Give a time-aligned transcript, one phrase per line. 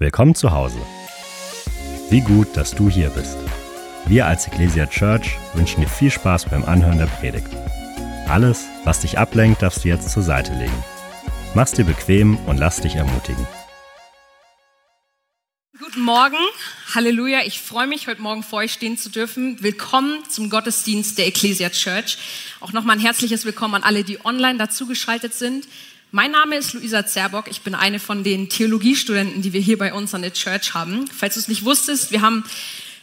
[0.00, 0.78] Willkommen zu Hause.
[2.08, 3.36] Wie gut, dass du hier bist.
[4.06, 7.48] Wir als Ecclesia Church wünschen dir viel Spaß beim Anhören der Predigt.
[8.28, 10.84] Alles, was dich ablenkt, darfst du jetzt zur Seite legen.
[11.56, 13.44] Mach's dir bequem und lass dich ermutigen.
[15.80, 16.36] Guten Morgen,
[16.94, 17.40] Halleluja.
[17.44, 19.60] Ich freue mich, heute Morgen vor euch stehen zu dürfen.
[19.64, 22.18] Willkommen zum Gottesdienst der Ecclesia Church.
[22.60, 25.66] Auch nochmal ein herzliches Willkommen an alle, die online dazugeschaltet sind.
[26.10, 27.48] Mein Name ist Luisa Zerbock.
[27.50, 31.06] Ich bin eine von den Theologiestudenten, die wir hier bei uns an der Church haben.
[31.14, 32.44] Falls du es nicht wusstest, wir haben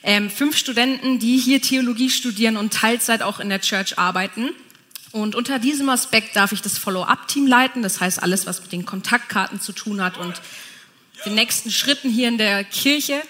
[0.02, 4.50] ähm, fünf Studenten, die hier Theologie studieren und Teilzeit auch in der Church arbeiten.
[5.12, 7.84] Und unter diesem Aspekt darf ich das Follow-up-Team leiten.
[7.84, 10.42] Das heißt, alles, was mit den Kontaktkarten zu tun hat und
[11.28, 13.22] den nächsten Schritten hier in der Kirche.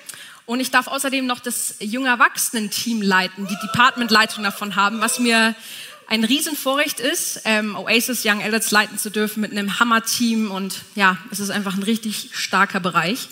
[0.45, 5.53] Und ich darf außerdem noch das junge Erwachsenen-Team leiten, die Department-Leitung davon haben, was mir
[6.07, 11.17] ein Riesenvorrecht ist, ähm, Oasis Young Adults leiten zu dürfen mit einem Hammer-Team und ja,
[11.31, 13.27] es ist einfach ein richtig starker Bereich.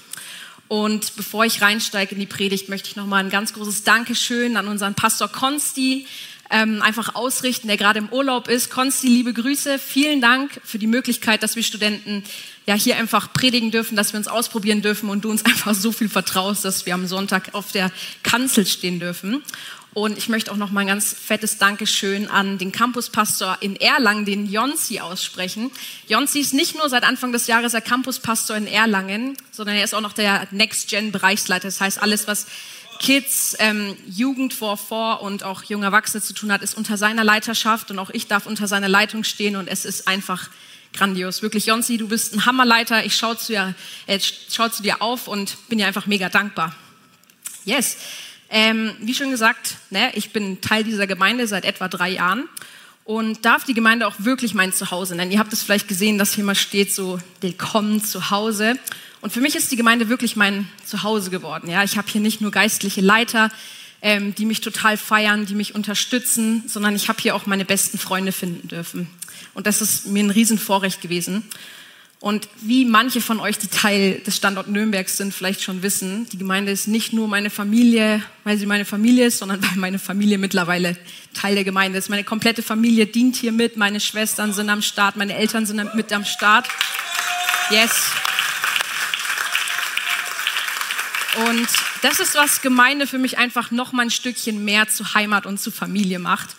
[0.67, 4.67] Und bevor ich reinsteige in die Predigt, möchte ich nochmal ein ganz großes Dankeschön an
[4.67, 6.07] unseren Pastor Konsti
[6.49, 8.69] ähm, einfach ausrichten, der gerade im Urlaub ist.
[8.69, 12.23] Konsti, liebe Grüße, vielen Dank für die Möglichkeit, dass wir Studenten
[12.65, 15.91] ja hier einfach predigen dürfen, dass wir uns ausprobieren dürfen und du uns einfach so
[15.91, 17.91] viel vertraust, dass wir am Sonntag auf der
[18.23, 19.43] Kanzel stehen dürfen.
[19.93, 24.25] Und ich möchte auch noch mal ein ganz fettes Dankeschön an den Campuspastor in Erlangen,
[24.25, 25.69] den Jonsi, aussprechen.
[26.07, 29.93] Jonsi ist nicht nur seit Anfang des Jahres der Campuspastor in Erlangen, sondern er ist
[29.93, 31.67] auch noch der Next-Gen-Bereichsleiter.
[31.67, 32.47] Das heißt, alles, was
[32.99, 37.23] Kids, ähm, Jugend vor vor und auch junge Erwachsene zu tun hat, ist unter seiner
[37.23, 40.49] Leiterschaft und auch ich darf unter seiner Leitung stehen und es ist einfach
[40.93, 41.41] grandios.
[41.41, 43.05] Wirklich, Jonsi, du bist ein Hammerleiter.
[43.05, 46.75] Ich schaue zu, äh, schau zu dir auf und bin dir einfach mega dankbar.
[47.65, 47.97] Yes.
[48.55, 52.47] Ähm, wie schon gesagt, ne, ich bin Teil dieser Gemeinde seit etwa drei Jahren
[53.03, 55.31] und darf die Gemeinde auch wirklich mein Zuhause nennen.
[55.31, 58.77] Ihr habt es vielleicht gesehen, dass hier mal steht so Willkommen zu Hause.
[59.21, 61.67] Und für mich ist die Gemeinde wirklich mein Zuhause geworden.
[61.67, 63.49] Ja, ich habe hier nicht nur geistliche Leiter,
[64.03, 67.97] ähm, die mich total feiern, die mich unterstützen, sondern ich habe hier auch meine besten
[67.97, 69.09] Freunde finden dürfen.
[69.55, 71.41] Und das ist mir ein Riesenvorrecht gewesen.
[72.23, 76.37] Und wie manche von euch, die Teil des Standort Nürnbergs sind, vielleicht schon wissen, die
[76.37, 80.37] Gemeinde ist nicht nur meine Familie, weil sie meine Familie ist, sondern weil meine Familie
[80.37, 80.95] mittlerweile
[81.33, 82.09] Teil der Gemeinde ist.
[82.09, 86.13] Meine komplette Familie dient hier mit, meine Schwestern sind am Start, meine Eltern sind mit
[86.13, 86.69] am Start.
[87.71, 87.91] Yes.
[91.49, 91.67] Und
[92.03, 95.59] das ist, was Gemeinde für mich einfach noch mal ein Stückchen mehr zu Heimat und
[95.59, 96.55] zu Familie macht.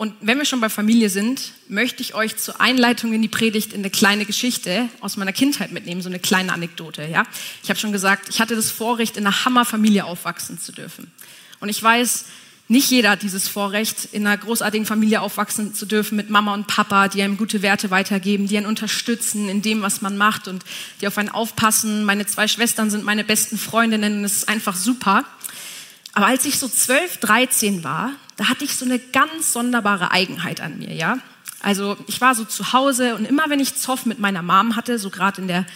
[0.00, 3.74] Und wenn wir schon bei Familie sind, möchte ich euch zur Einleitung in die Predigt
[3.74, 7.04] in eine kleine Geschichte aus meiner Kindheit mitnehmen, so eine kleine Anekdote.
[7.04, 7.24] Ja?
[7.62, 11.12] Ich habe schon gesagt, ich hatte das Vorrecht, in einer Hammerfamilie aufwachsen zu dürfen.
[11.60, 12.24] Und ich weiß,
[12.68, 16.66] nicht jeder hat dieses Vorrecht, in einer großartigen Familie aufwachsen zu dürfen mit Mama und
[16.66, 20.64] Papa, die einem gute Werte weitergeben, die einen unterstützen in dem, was man macht und
[21.02, 22.04] die auf einen aufpassen.
[22.04, 25.26] Meine zwei Schwestern sind meine besten Freundinnen und es ist einfach super.
[26.14, 30.62] Aber als ich so 12, 13 war, da hatte ich so eine ganz sonderbare Eigenheit
[30.62, 31.18] an mir, ja.
[31.60, 34.98] Also ich war so zu Hause und immer wenn ich Zoff mit meiner Mom hatte,
[34.98, 35.66] so gerade in der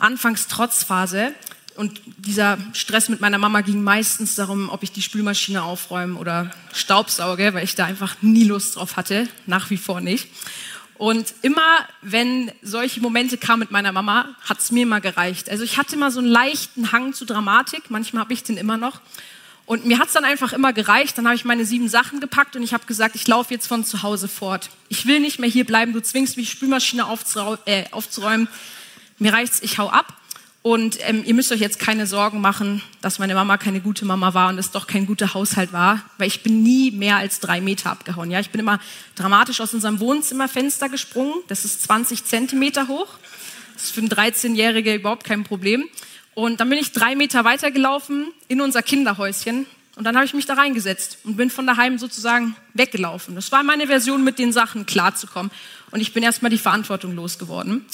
[0.00, 1.32] Anfangstrotzphase,
[1.76, 6.50] und dieser Stress mit meiner Mama ging meistens darum, ob ich die Spülmaschine aufräume oder
[6.74, 10.28] Staubsauge, weil ich da einfach nie Lust drauf hatte, nach wie vor nicht.
[10.98, 15.48] Und immer, wenn solche Momente kamen mit meiner Mama, hat es mir immer gereicht.
[15.48, 18.76] Also ich hatte immer so einen leichten Hang zu Dramatik, manchmal habe ich den immer
[18.76, 19.00] noch.
[19.70, 21.16] Und mir hat es dann einfach immer gereicht.
[21.16, 23.84] Dann habe ich meine sieben Sachen gepackt und ich habe gesagt, ich laufe jetzt von
[23.84, 24.68] zu Hause fort.
[24.88, 25.92] Ich will nicht mehr hier bleiben.
[25.92, 27.06] Du zwingst mich, Spülmaschine
[27.66, 28.48] äh, aufzuräumen.
[29.20, 30.12] Mir reicht's, ich hau ab.
[30.62, 34.34] Und ähm, ihr müsst euch jetzt keine Sorgen machen, dass meine Mama keine gute Mama
[34.34, 37.60] war und es doch kein guter Haushalt war, weil ich bin nie mehr als drei
[37.60, 38.32] Meter abgehauen.
[38.32, 38.80] Ja, ich bin immer
[39.14, 41.34] dramatisch aus unserem Wohnzimmerfenster gesprungen.
[41.46, 43.06] Das ist 20 Zentimeter hoch.
[43.74, 45.88] Das ist für einen 13-Jährigen überhaupt kein Problem.
[46.40, 50.46] Und dann bin ich drei Meter weitergelaufen in unser Kinderhäuschen und dann habe ich mich
[50.46, 53.34] da reingesetzt und bin von daheim sozusagen weggelaufen.
[53.34, 55.52] Das war meine Version, mit den Sachen klarzukommen.
[55.90, 57.84] Und ich bin erstmal die Verantwortung losgeworden.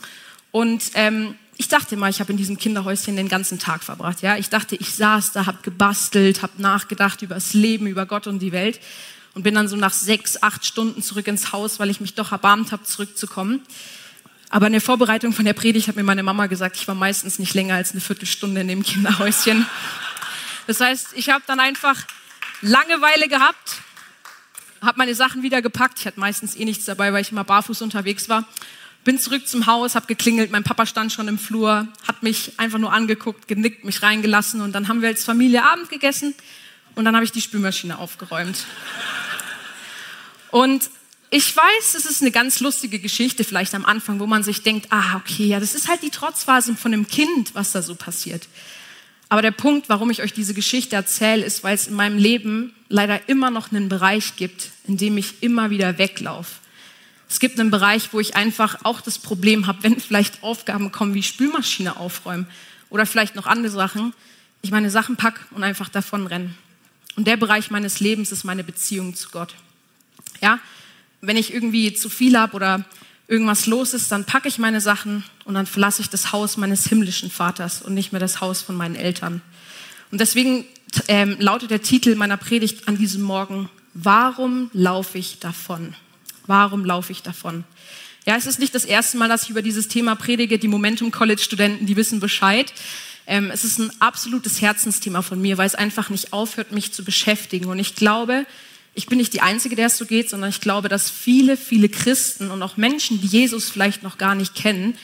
[0.52, 4.22] Und ähm, ich dachte mal, ich habe in diesem Kinderhäuschen den ganzen Tag verbracht.
[4.22, 8.28] Ja, ich dachte, ich saß da, habe gebastelt, habe nachgedacht über das Leben, über Gott
[8.28, 8.78] und die Welt
[9.34, 12.30] und bin dann so nach sechs, acht Stunden zurück ins Haus, weil ich mich doch
[12.30, 13.62] erbarmt habe, zurückzukommen.
[14.50, 17.38] Aber in der Vorbereitung von der Predigt hat mir meine Mama gesagt, ich war meistens
[17.38, 19.66] nicht länger als eine Viertelstunde in dem Kinderhäuschen.
[20.66, 21.96] Das heißt, ich habe dann einfach
[22.62, 23.82] Langeweile gehabt,
[24.80, 25.98] habe meine Sachen wieder gepackt.
[25.98, 28.44] Ich hatte meistens eh nichts dabei, weil ich immer barfuß unterwegs war.
[29.04, 32.78] Bin zurück zum Haus, habe geklingelt, mein Papa stand schon im Flur, hat mich einfach
[32.78, 36.34] nur angeguckt, genickt, mich reingelassen und dann haben wir als Familie Abend gegessen
[36.96, 38.66] und dann habe ich die Spülmaschine aufgeräumt.
[40.50, 40.90] Und
[41.30, 44.86] ich weiß, es ist eine ganz lustige Geschichte vielleicht am Anfang, wo man sich denkt,
[44.90, 48.48] ah, okay, ja, das ist halt die Trotzphase von einem Kind, was da so passiert.
[49.28, 52.74] Aber der Punkt, warum ich euch diese Geschichte erzähle, ist, weil es in meinem Leben
[52.88, 56.60] leider immer noch einen Bereich gibt, in dem ich immer wieder weglaufe.
[57.28, 61.14] Es gibt einen Bereich, wo ich einfach auch das Problem habe, wenn vielleicht Aufgaben kommen
[61.14, 62.46] wie Spülmaschine aufräumen
[62.88, 64.14] oder vielleicht noch andere Sachen,
[64.62, 66.54] ich meine Sachen pack und einfach davon renne.
[67.16, 69.54] Und der Bereich meines Lebens ist meine Beziehung zu Gott.
[70.40, 70.60] Ja,
[71.20, 72.84] wenn ich irgendwie zu viel habe oder
[73.28, 76.86] irgendwas los ist, dann packe ich meine Sachen und dann verlasse ich das Haus meines
[76.86, 79.42] himmlischen Vaters und nicht mehr das Haus von meinen Eltern.
[80.12, 80.64] Und deswegen
[81.08, 83.68] ähm, lautet der Titel meiner Predigt an diesem Morgen,
[83.98, 85.94] Warum laufe ich davon?
[86.46, 87.64] Warum laufe ich davon?
[88.26, 90.58] Ja, es ist nicht das erste Mal, dass ich über dieses Thema predige.
[90.58, 92.74] Die Momentum College Studenten, die wissen Bescheid.
[93.26, 97.04] Ähm, es ist ein absolutes Herzensthema von mir, weil es einfach nicht aufhört, mich zu
[97.04, 97.66] beschäftigen.
[97.66, 98.44] Und ich glaube,
[98.96, 101.90] ich bin nicht die Einzige, der es so geht, sondern ich glaube, dass viele, viele
[101.90, 104.96] Christen und auch Menschen, die Jesus vielleicht noch gar nicht kennen,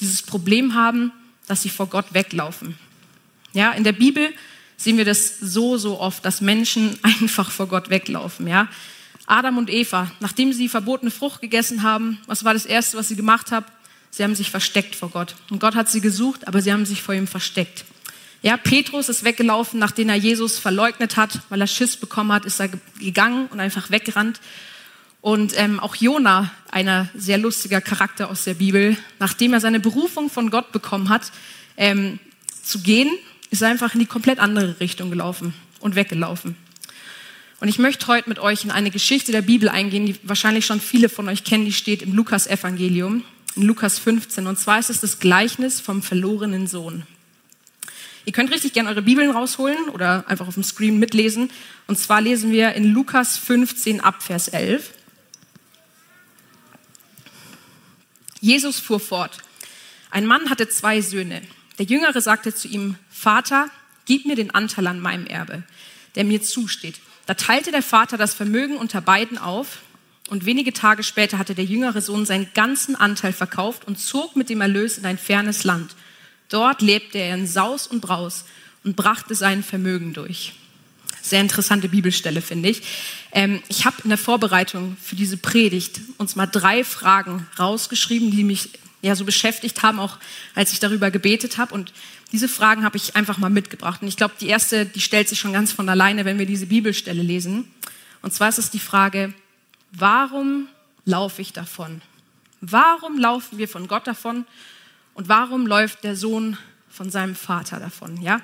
[0.00, 1.12] dieses Problem haben,
[1.48, 2.78] dass sie vor Gott weglaufen.
[3.52, 4.32] Ja, in der Bibel
[4.76, 8.46] sehen wir das so, so oft, dass Menschen einfach vor Gott weglaufen.
[8.46, 8.68] Ja,
[9.26, 13.16] Adam und Eva, nachdem sie verbotene Frucht gegessen haben, was war das Erste, was sie
[13.16, 13.66] gemacht haben?
[14.12, 15.34] Sie haben sich versteckt vor Gott.
[15.50, 17.84] Und Gott hat sie gesucht, aber sie haben sich vor ihm versteckt.
[18.42, 22.58] Ja, Petrus ist weggelaufen, nachdem er Jesus verleugnet hat, weil er Schiss bekommen hat, ist
[22.58, 24.40] er gegangen und einfach weggerannt.
[25.20, 30.30] Und ähm, auch Jona, einer sehr lustiger Charakter aus der Bibel, nachdem er seine Berufung
[30.30, 31.30] von Gott bekommen hat,
[31.76, 32.18] ähm,
[32.62, 33.10] zu gehen,
[33.50, 36.56] ist er einfach in die komplett andere Richtung gelaufen und weggelaufen.
[37.60, 40.80] Und ich möchte heute mit euch in eine Geschichte der Bibel eingehen, die wahrscheinlich schon
[40.80, 43.22] viele von euch kennen, die steht im Lukas-Evangelium,
[43.56, 44.46] in Lukas 15.
[44.46, 47.02] Und zwar ist es das Gleichnis vom verlorenen Sohn.
[48.24, 51.50] Ihr könnt richtig gerne eure Bibeln rausholen oder einfach auf dem Screen mitlesen.
[51.86, 54.92] Und zwar lesen wir in Lukas 15 ab Vers 11.
[58.40, 59.38] Jesus fuhr fort.
[60.10, 61.42] Ein Mann hatte zwei Söhne.
[61.78, 63.70] Der Jüngere sagte zu ihm, Vater,
[64.04, 65.62] gib mir den Anteil an meinem Erbe,
[66.14, 67.00] der mir zusteht.
[67.26, 69.78] Da teilte der Vater das Vermögen unter beiden auf
[70.28, 74.50] und wenige Tage später hatte der jüngere Sohn seinen ganzen Anteil verkauft und zog mit
[74.50, 75.94] dem Erlös in ein fernes Land
[76.50, 78.44] Dort lebte er in Saus und Braus
[78.84, 80.52] und brachte sein Vermögen durch.
[81.22, 82.82] Sehr interessante Bibelstelle, finde ich.
[83.32, 88.44] Ähm, ich habe in der Vorbereitung für diese Predigt uns mal drei Fragen rausgeschrieben, die
[88.44, 88.70] mich
[89.02, 90.18] ja so beschäftigt haben, auch
[90.54, 91.74] als ich darüber gebetet habe.
[91.74, 91.92] Und
[92.32, 94.02] diese Fragen habe ich einfach mal mitgebracht.
[94.02, 96.66] Und ich glaube, die erste, die stellt sich schon ganz von alleine, wenn wir diese
[96.66, 97.70] Bibelstelle lesen.
[98.22, 99.32] Und zwar ist es die Frage,
[99.92, 100.68] warum
[101.04, 102.02] laufe ich davon?
[102.60, 104.44] Warum laufen wir von Gott davon
[105.20, 106.56] und warum läuft der Sohn
[106.88, 108.22] von seinem Vater davon?
[108.22, 108.40] Ja?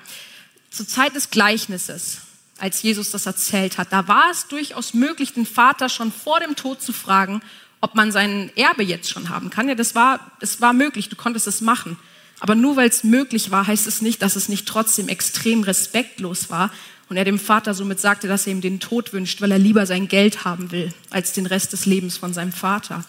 [0.69, 2.19] Zur Zeit des Gleichnisses,
[2.59, 6.55] als Jesus das erzählt hat, da war es durchaus möglich, den Vater schon vor dem
[6.55, 7.41] Tod zu fragen,
[7.81, 9.67] ob man sein Erbe jetzt schon haben kann.
[9.67, 11.97] Ja, das war, das war möglich, du konntest es machen.
[12.39, 16.51] Aber nur weil es möglich war, heißt es nicht, dass es nicht trotzdem extrem respektlos
[16.51, 16.69] war
[17.09, 19.87] und er dem Vater somit sagte, dass er ihm den Tod wünscht, weil er lieber
[19.87, 23.03] sein Geld haben will als den Rest des Lebens von seinem Vater.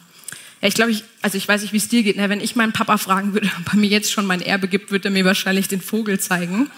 [0.60, 2.16] Ja, ich glaube, ich, also ich weiß nicht, wie es dir geht.
[2.16, 2.28] Ne?
[2.28, 5.08] Wenn ich meinen Papa fragen würde, ob er mir jetzt schon mein Erbe gibt, würde
[5.08, 6.70] er mir wahrscheinlich den Vogel zeigen.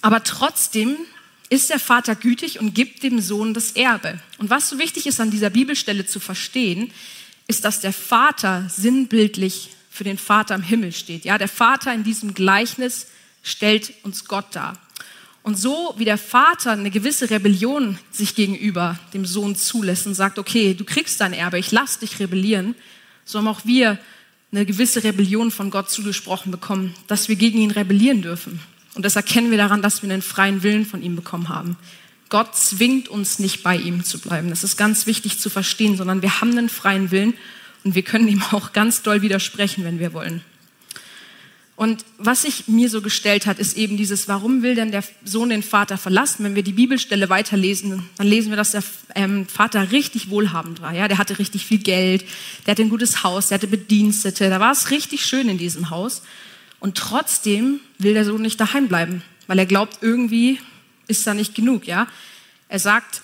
[0.00, 0.96] Aber trotzdem
[1.50, 4.18] ist der Vater gütig und gibt dem Sohn das Erbe.
[4.38, 6.90] Und was so wichtig ist an dieser Bibelstelle zu verstehen,
[7.46, 11.24] ist, dass der Vater sinnbildlich für den Vater im Himmel steht.
[11.24, 13.06] Ja, der Vater in diesem Gleichnis
[13.42, 14.78] stellt uns Gott dar.
[15.44, 20.38] Und so wie der Vater eine gewisse Rebellion sich gegenüber dem Sohn zulässt und sagt,
[20.38, 22.74] okay, du kriegst dein Erbe, ich lass dich rebellieren,
[23.26, 23.98] so haben auch wir
[24.52, 28.58] eine gewisse Rebellion von Gott zugesprochen bekommen, dass wir gegen ihn rebellieren dürfen.
[28.94, 31.76] Und das erkennen wir daran, dass wir einen freien Willen von ihm bekommen haben.
[32.30, 34.48] Gott zwingt uns nicht bei ihm zu bleiben.
[34.48, 37.34] Das ist ganz wichtig zu verstehen, sondern wir haben einen freien Willen
[37.84, 40.42] und wir können ihm auch ganz doll widersprechen, wenn wir wollen.
[41.76, 45.48] Und was sich mir so gestellt hat, ist eben dieses, warum will denn der Sohn
[45.48, 46.44] den Vater verlassen?
[46.44, 48.84] Wenn wir die Bibelstelle weiterlesen, dann lesen wir, dass der
[49.16, 50.94] ähm, Vater richtig wohlhabend war.
[50.94, 52.24] Ja, der hatte richtig viel Geld,
[52.64, 55.90] der hatte ein gutes Haus, der hatte Bedienstete, da war es richtig schön in diesem
[55.90, 56.22] Haus.
[56.78, 60.60] Und trotzdem will der Sohn nicht daheim bleiben, weil er glaubt, irgendwie
[61.08, 61.88] ist da nicht genug.
[61.88, 62.06] Ja,
[62.68, 63.22] er sagt,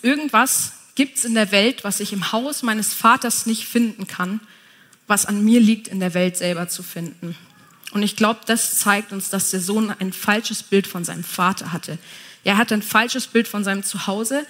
[0.00, 4.40] irgendwas gibt es in der Welt, was ich im Haus meines Vaters nicht finden kann,
[5.08, 7.36] was an mir liegt, in der Welt selber zu finden.
[7.94, 11.72] Und ich glaube, das zeigt uns, dass der Sohn ein falsches Bild von seinem Vater
[11.72, 11.96] hatte.
[12.42, 14.44] Er hatte ein falsches Bild von seinem Zuhause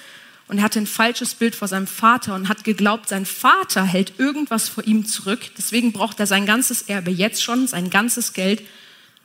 [0.48, 4.14] und er hatte ein falsches Bild vor seinem Vater und hat geglaubt, sein Vater hält
[4.18, 5.40] irgendwas vor ihm zurück.
[5.58, 8.62] Deswegen braucht er sein ganzes Erbe jetzt schon, sein ganzes Geld,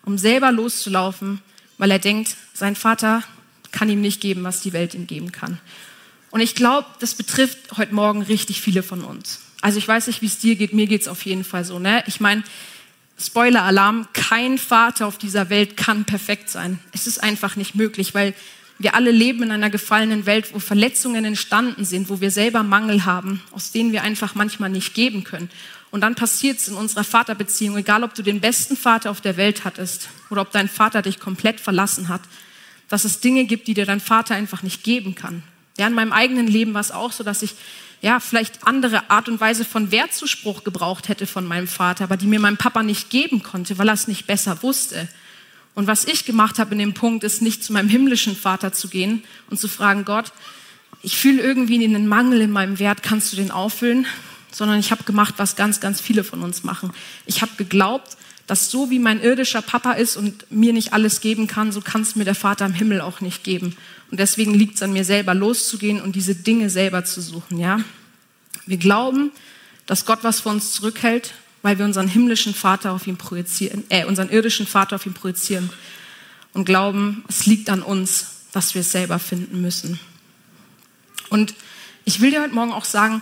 [0.03, 1.39] um selber loszulaufen,
[1.77, 3.23] weil er denkt, sein Vater
[3.71, 5.59] kann ihm nicht geben, was die Welt ihm geben kann.
[6.29, 9.39] Und ich glaube, das betrifft heute Morgen richtig viele von uns.
[9.61, 11.79] Also ich weiß nicht, wie es dir geht, mir geht es auf jeden Fall so.
[11.79, 12.03] Ne?
[12.05, 12.43] Ich meine,
[13.19, 16.79] Spoiler-Alarm, kein Vater auf dieser Welt kann perfekt sein.
[16.93, 18.33] Es ist einfach nicht möglich, weil
[18.77, 23.03] wir alle leben in einer gefallenen Welt, wo Verletzungen entstanden sind, wo wir selber Mangel
[23.03, 25.49] haben, aus denen wir einfach manchmal nicht geben können.
[25.91, 29.35] Und dann passiert es in unserer Vaterbeziehung, egal ob du den besten Vater auf der
[29.35, 32.21] Welt hattest oder ob dein Vater dich komplett verlassen hat,
[32.87, 35.43] dass es Dinge gibt, die dir dein Vater einfach nicht geben kann.
[35.79, 37.55] Ja, in meinem eigenen Leben war es auch so, dass ich
[38.01, 42.27] ja, vielleicht andere Art und Weise von Wertzuspruch gebraucht hätte von meinem Vater, aber die
[42.27, 45.07] mir mein Papa nicht geben konnte, weil er es nicht besser wusste.
[45.75, 48.87] Und was ich gemacht habe in dem Punkt, ist nicht zu meinem himmlischen Vater zu
[48.87, 50.31] gehen und zu fragen, Gott,
[51.01, 54.05] ich fühle irgendwie einen Mangel in meinem Wert, kannst du den auffüllen?
[54.51, 56.91] Sondern ich habe gemacht, was ganz, ganz viele von uns machen.
[57.25, 58.17] Ich habe geglaubt,
[58.47, 62.01] dass so wie mein irdischer Papa ist und mir nicht alles geben kann, so kann
[62.01, 63.77] es mir der Vater im Himmel auch nicht geben.
[64.11, 67.59] Und deswegen liegt es an mir selber, loszugehen und diese Dinge selber zu suchen.
[67.59, 67.81] Ja?
[68.65, 69.31] Wir glauben,
[69.85, 74.05] dass Gott was vor uns zurückhält, weil wir unseren himmlischen Vater auf ihn projizieren, äh,
[74.05, 75.69] unseren irdischen Vater auf ihn projizieren
[76.53, 79.99] und glauben, es liegt an uns, dass wir es selber finden müssen.
[81.29, 81.53] Und
[82.05, 83.21] ich will dir heute Morgen auch sagen,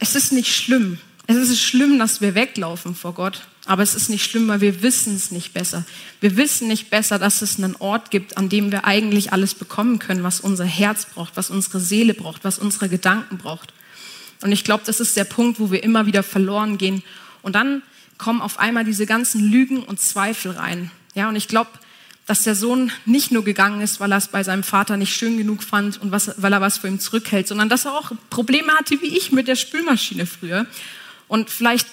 [0.00, 0.98] es ist nicht schlimm.
[1.26, 4.82] Es ist schlimm, dass wir weglaufen vor Gott, aber es ist nicht schlimm, weil wir
[4.82, 5.84] wissen es nicht besser.
[6.20, 10.00] Wir wissen nicht besser, dass es einen Ort gibt, an dem wir eigentlich alles bekommen
[10.00, 13.72] können, was unser Herz braucht, was unsere Seele braucht, was unsere Gedanken braucht.
[14.42, 17.04] Und ich glaube, das ist der Punkt, wo wir immer wieder verloren gehen.
[17.42, 17.82] Und dann
[18.18, 20.90] kommen auf einmal diese ganzen Lügen und Zweifel rein.
[21.14, 21.70] Ja, und ich glaube,
[22.26, 25.38] dass der Sohn nicht nur gegangen ist, weil er es bei seinem Vater nicht schön
[25.38, 28.72] genug fand und was, weil er was für ihn zurückhält, sondern dass er auch Probleme
[28.72, 30.66] hatte wie ich mit der Spülmaschine früher
[31.28, 31.86] und vielleicht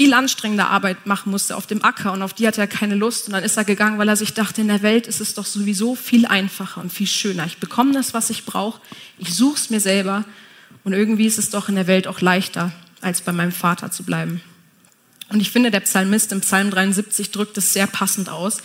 [0.00, 3.26] viel anstrengende Arbeit machen musste auf dem Acker und auf die hatte er keine Lust
[3.26, 5.44] und dann ist er gegangen, weil er sich dachte, in der Welt ist es doch
[5.44, 7.44] sowieso viel einfacher und viel schöner.
[7.44, 8.80] Ich bekomme das, was ich brauche,
[9.18, 10.24] ich suche es mir selber
[10.84, 14.02] und irgendwie ist es doch in der Welt auch leichter, als bei meinem Vater zu
[14.02, 14.40] bleiben.
[15.28, 18.62] Und ich finde, der Psalmist im Psalm 73 drückt es sehr passend aus.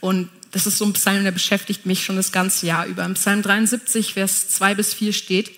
[0.00, 3.04] Und das ist so ein Psalm, der beschäftigt mich schon das ganze Jahr über.
[3.04, 5.52] Im Psalm 73, Vers 2 bis 4 steht,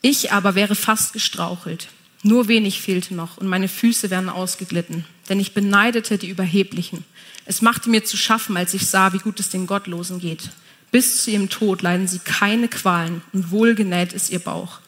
[0.00, 1.88] ich aber wäre fast gestrauchelt.
[2.22, 7.04] Nur wenig fehlte noch und meine Füße wären ausgeglitten, denn ich beneidete die Überheblichen.
[7.46, 10.50] Es machte mir zu schaffen, als ich sah, wie gut es den Gottlosen geht.
[10.92, 14.78] Bis zu ihrem Tod leiden sie keine Qualen und wohlgenäht ist ihr Bauch.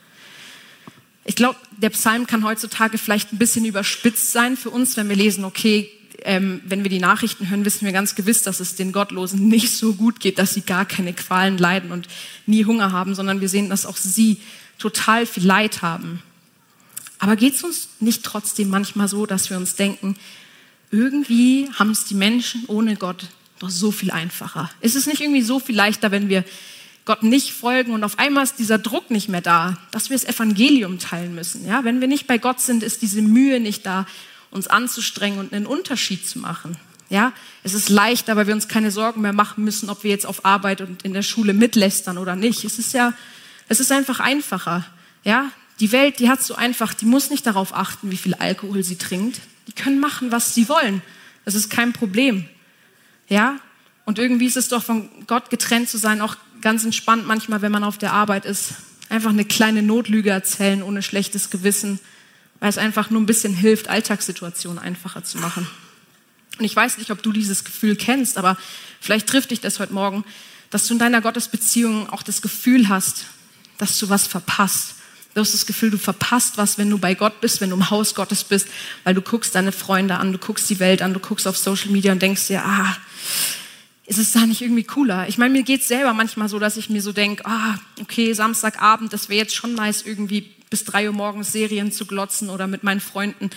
[1.24, 5.16] Ich glaube, der Psalm kann heutzutage vielleicht ein bisschen überspitzt sein für uns, wenn wir
[5.16, 5.90] lesen, okay,
[6.22, 9.72] ähm, wenn wir die Nachrichten hören, wissen wir ganz gewiss, dass es den Gottlosen nicht
[9.72, 12.06] so gut geht, dass sie gar keine Qualen leiden und
[12.46, 14.38] nie Hunger haben, sondern wir sehen, dass auch sie
[14.78, 16.22] total viel Leid haben.
[17.24, 20.14] Aber geht es uns nicht trotzdem manchmal so, dass wir uns denken,
[20.90, 23.28] irgendwie haben es die Menschen ohne Gott
[23.60, 24.70] doch so viel einfacher?
[24.82, 26.44] Ist es nicht irgendwie so viel leichter, wenn wir
[27.06, 30.26] Gott nicht folgen und auf einmal ist dieser Druck nicht mehr da, dass wir das
[30.26, 31.66] Evangelium teilen müssen.
[31.66, 34.06] Ja, wenn wir nicht bei Gott sind, ist diese Mühe nicht da,
[34.50, 36.76] uns anzustrengen und einen Unterschied zu machen.
[37.08, 40.26] Ja, es ist leichter, weil wir uns keine Sorgen mehr machen müssen, ob wir jetzt
[40.26, 42.64] auf Arbeit und in der Schule mitlästern oder nicht.
[42.64, 43.14] Es ist ja,
[43.68, 44.84] es ist einfach einfacher.
[45.24, 45.50] Ja,
[45.80, 48.96] die Welt, die hat so einfach, die muss nicht darauf achten, wie viel Alkohol sie
[48.96, 49.40] trinkt.
[49.66, 51.02] Die können machen, was sie wollen.
[51.44, 52.48] Das ist kein Problem.
[53.28, 53.58] Ja,
[54.04, 57.72] und irgendwie ist es doch von Gott getrennt zu sein, auch ganz entspannt manchmal, wenn
[57.72, 58.74] man auf der Arbeit ist,
[59.08, 62.00] einfach eine kleine Notlüge erzählen ohne schlechtes Gewissen,
[62.60, 65.66] weil es einfach nur ein bisschen hilft, Alltagssituationen einfacher zu machen.
[66.58, 68.56] Und ich weiß nicht, ob du dieses Gefühl kennst, aber
[69.00, 70.24] vielleicht trifft dich das heute Morgen,
[70.70, 73.26] dass du in deiner Gottesbeziehung auch das Gefühl hast,
[73.78, 74.94] dass du was verpasst.
[75.34, 77.90] Du hast das Gefühl, du verpasst was, wenn du bei Gott bist, wenn du im
[77.90, 78.68] Haus Gottes bist,
[79.02, 81.90] weil du guckst deine Freunde an, du guckst die Welt an, du guckst auf Social
[81.90, 82.96] Media und denkst dir, ah,
[84.06, 85.28] ist es da nicht irgendwie cooler?
[85.28, 88.32] Ich meine, mir geht es selber manchmal so, dass ich mir so denke, ah, okay,
[88.32, 92.66] Samstagabend, das wäre jetzt schon nice, irgendwie bis drei Uhr morgens Serien zu glotzen oder
[92.66, 93.50] mit meinen Freunden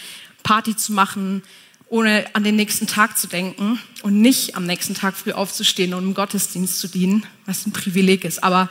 [0.43, 1.43] Party zu machen,
[1.89, 6.03] ohne an den nächsten Tag zu denken und nicht am nächsten Tag früh aufzustehen und
[6.03, 8.43] im Gottesdienst zu dienen, was ein Privileg ist.
[8.43, 8.69] Aber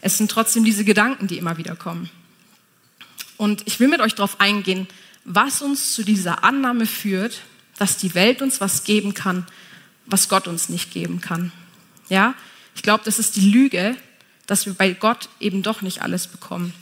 [0.00, 2.10] es sind trotzdem diese Gedanken, die immer wieder kommen.
[3.36, 4.86] Und ich will mit euch darauf eingehen,
[5.24, 7.40] was uns zu dieser Annahme führt,
[7.78, 9.46] dass die Welt uns was geben kann,
[10.06, 11.52] was Gott uns nicht geben kann.
[12.08, 12.34] Ja,
[12.74, 13.96] ich glaube, das ist die Lüge,
[14.46, 16.74] dass wir bei Gott eben doch nicht alles bekommen.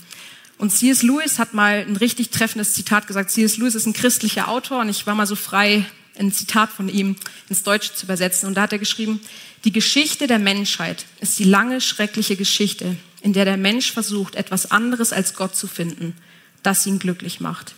[0.59, 1.03] Und C.S.
[1.03, 3.31] Lewis hat mal ein richtig treffendes Zitat gesagt.
[3.31, 3.57] C.S.
[3.57, 5.87] Lewis ist ein christlicher Autor und ich war mal so frei,
[6.19, 7.17] ein Zitat von ihm
[7.49, 8.47] ins Deutsche zu übersetzen.
[8.47, 9.21] Und da hat er geschrieben,
[9.65, 14.71] die Geschichte der Menschheit ist die lange, schreckliche Geschichte, in der der Mensch versucht, etwas
[14.71, 16.15] anderes als Gott zu finden,
[16.63, 17.75] das ihn glücklich macht.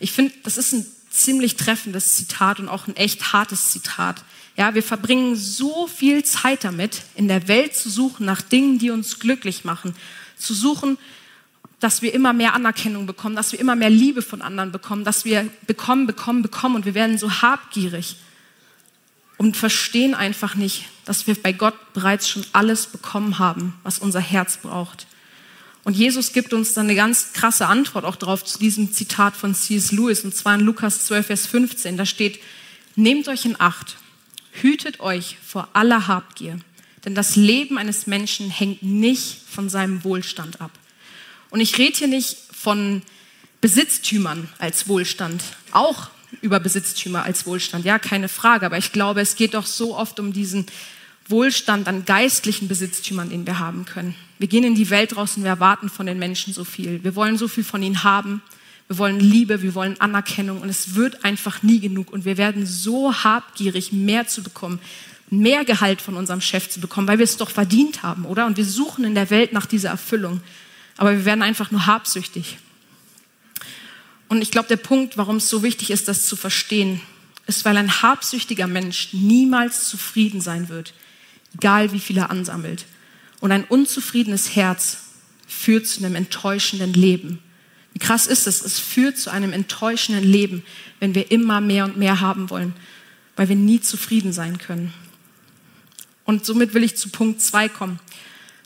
[0.00, 4.22] Ich finde, das ist ein ziemlich treffendes Zitat und auch ein echt hartes Zitat.
[4.56, 8.90] Ja, wir verbringen so viel Zeit damit, in der Welt zu suchen nach Dingen, die
[8.90, 9.94] uns glücklich machen,
[10.36, 10.98] zu suchen
[11.80, 15.24] dass wir immer mehr Anerkennung bekommen, dass wir immer mehr Liebe von anderen bekommen, dass
[15.24, 18.16] wir bekommen, bekommen, bekommen und wir werden so habgierig
[19.36, 24.20] und verstehen einfach nicht, dass wir bei Gott bereits schon alles bekommen haben, was unser
[24.20, 25.06] Herz braucht.
[25.84, 29.54] Und Jesus gibt uns dann eine ganz krasse Antwort auch drauf zu diesem Zitat von
[29.54, 29.92] C.S.
[29.92, 31.96] Lewis, und zwar in Lukas 12, Vers 15.
[31.96, 32.40] Da steht,
[32.96, 33.96] nehmt euch in Acht,
[34.52, 36.58] hütet euch vor aller Habgier,
[37.04, 40.72] denn das Leben eines Menschen hängt nicht von seinem Wohlstand ab.
[41.50, 43.02] Und ich rede hier nicht von
[43.60, 45.42] Besitztümern als Wohlstand,
[45.72, 46.10] auch
[46.42, 50.20] über Besitztümer als Wohlstand, ja, keine Frage, aber ich glaube, es geht doch so oft
[50.20, 50.66] um diesen
[51.28, 54.14] Wohlstand an geistlichen Besitztümern, den wir haben können.
[54.38, 57.02] Wir gehen in die Welt raus und wir erwarten von den Menschen so viel.
[57.04, 58.42] Wir wollen so viel von ihnen haben.
[58.86, 62.64] Wir wollen Liebe, wir wollen Anerkennung und es wird einfach nie genug und wir werden
[62.64, 64.80] so habgierig, mehr zu bekommen,
[65.28, 68.46] mehr Gehalt von unserem Chef zu bekommen, weil wir es doch verdient haben, oder?
[68.46, 70.40] Und wir suchen in der Welt nach dieser Erfüllung,
[70.96, 72.56] aber wir werden einfach nur habsüchtig.
[74.28, 77.02] Und ich glaube, der Punkt, warum es so wichtig ist, das zu verstehen,
[77.46, 80.94] ist, weil ein habsüchtiger Mensch niemals zufrieden sein wird,
[81.58, 82.86] egal wie viel er ansammelt.
[83.40, 84.98] Und ein unzufriedenes Herz
[85.46, 87.40] führt zu einem enttäuschenden Leben.
[87.92, 88.62] Wie krass ist es?
[88.62, 90.62] Es führt zu einem enttäuschenden Leben,
[91.00, 92.74] wenn wir immer mehr und mehr haben wollen,
[93.36, 94.92] weil wir nie zufrieden sein können.
[96.24, 97.98] Und somit will ich zu Punkt zwei kommen,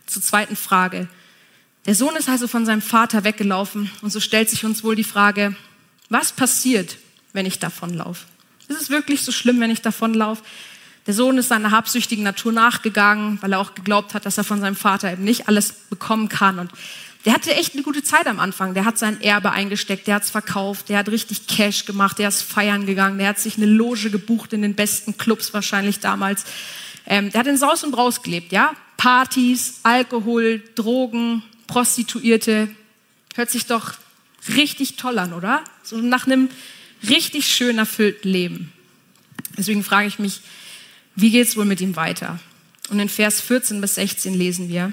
[0.07, 1.09] zur zweiten Frage.
[1.87, 5.05] Der Sohn ist also von seinem Vater weggelaufen und so stellt sich uns wohl die
[5.05, 5.55] Frage,
[6.09, 6.99] was passiert,
[7.33, 8.27] wenn ich davonlaufe?
[8.69, 10.43] Ist es wirklich so schlimm, wenn ich davonlaufe?
[11.07, 14.61] Der Sohn ist seiner habsüchtigen Natur nachgegangen, weil er auch geglaubt hat, dass er von
[14.61, 16.59] seinem Vater eben nicht alles bekommen kann.
[16.61, 16.71] Und
[17.25, 18.75] der hatte echt eine gute Zeit am Anfang.
[18.75, 22.29] Der hat sein Erbe eingesteckt, der hat es verkauft, der hat richtig Cash gemacht, der
[22.29, 26.45] ist feiern gegangen, der hat sich eine Loge gebucht in den besten Clubs wahrscheinlich damals.
[27.07, 28.73] Ähm, der hat in Saus und Braus gelebt, ja?
[28.97, 32.69] Partys, Alkohol, Drogen, Prostituierte.
[33.35, 33.95] Hört sich doch
[34.55, 35.63] richtig toll an, oder?
[35.83, 36.49] So nach einem
[37.09, 38.73] richtig schön erfüllten Leben.
[39.57, 40.41] Deswegen frage ich mich,
[41.15, 42.39] wie geht es wohl mit ihm weiter?
[42.91, 44.93] Und in Vers 14 bis 16 lesen wir,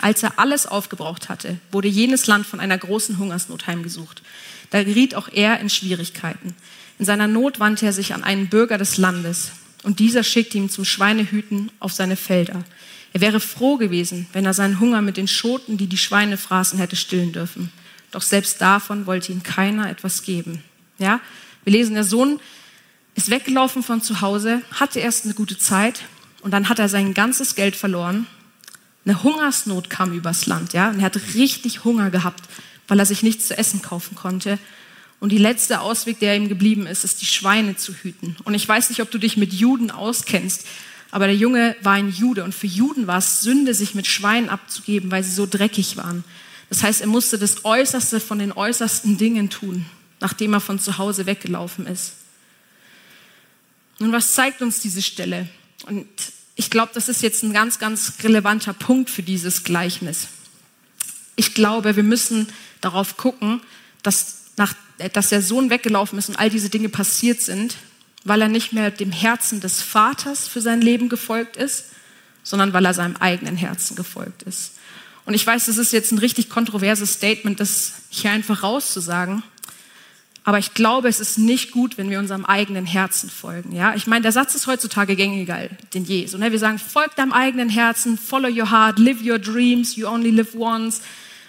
[0.00, 4.22] als er alles aufgebraucht hatte, wurde jenes Land von einer großen Hungersnot heimgesucht.
[4.70, 6.54] Da geriet auch er in Schwierigkeiten.
[6.98, 10.70] In seiner Not wandte er sich an einen Bürger des Landes und dieser schickte ihn
[10.70, 12.64] zum Schweinehüten auf seine Felder.
[13.12, 16.78] Er wäre froh gewesen, wenn er seinen Hunger mit den Schoten, die die Schweine fraßen,
[16.78, 17.70] hätte stillen dürfen.
[18.10, 20.62] Doch selbst davon wollte ihm keiner etwas geben.
[20.98, 21.20] Ja,
[21.64, 22.40] wir lesen, der Sohn
[23.14, 26.02] ist weggelaufen von zu Hause, hatte erst eine gute Zeit
[26.42, 28.26] und dann hat er sein ganzes Geld verloren.
[29.04, 32.48] Eine Hungersnot kam übers Land, ja, und er hat richtig Hunger gehabt,
[32.88, 34.58] weil er sich nichts zu essen kaufen konnte.
[35.20, 38.36] Und die letzte Ausweg, der ihm geblieben ist, ist die Schweine zu hüten.
[38.44, 40.66] Und ich weiß nicht, ob du dich mit Juden auskennst,
[41.10, 44.48] aber der Junge war ein Jude und für Juden war es Sünde, sich mit Schweinen
[44.48, 46.24] abzugeben, weil sie so dreckig waren.
[46.70, 49.84] Das heißt, er musste das Äußerste von den äußersten Dingen tun,
[50.20, 52.14] nachdem er von zu Hause weggelaufen ist.
[54.02, 55.48] Nun, was zeigt uns diese Stelle?
[55.86, 56.08] Und
[56.56, 60.26] ich glaube, das ist jetzt ein ganz, ganz relevanter Punkt für dieses Gleichnis.
[61.36, 62.48] Ich glaube, wir müssen
[62.80, 63.60] darauf gucken,
[64.02, 64.74] dass, nach,
[65.12, 67.76] dass der Sohn weggelaufen ist und all diese Dinge passiert sind,
[68.24, 71.84] weil er nicht mehr dem Herzen des Vaters für sein Leben gefolgt ist,
[72.42, 74.72] sondern weil er seinem eigenen Herzen gefolgt ist.
[75.26, 79.44] Und ich weiß, das ist jetzt ein richtig kontroverses Statement, das hier einfach rauszusagen.
[80.44, 83.72] Aber ich glaube, es ist nicht gut, wenn wir unserem eigenen Herzen folgen.
[83.72, 86.26] Ja, ich meine, der Satz ist heutzutage gängiger denn je.
[86.26, 86.50] So, ne?
[86.50, 90.54] Wir sagen, folg deinem eigenen Herzen, follow your heart, live your dreams, you only live
[90.54, 91.00] once.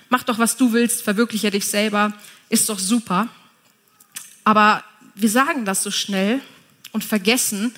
[0.10, 2.14] Mach doch, was du willst, verwirkliche dich selber.
[2.50, 3.30] Ist doch super.
[4.44, 4.84] Aber
[5.16, 6.40] wir sagen das so schnell
[6.92, 7.74] und vergessen,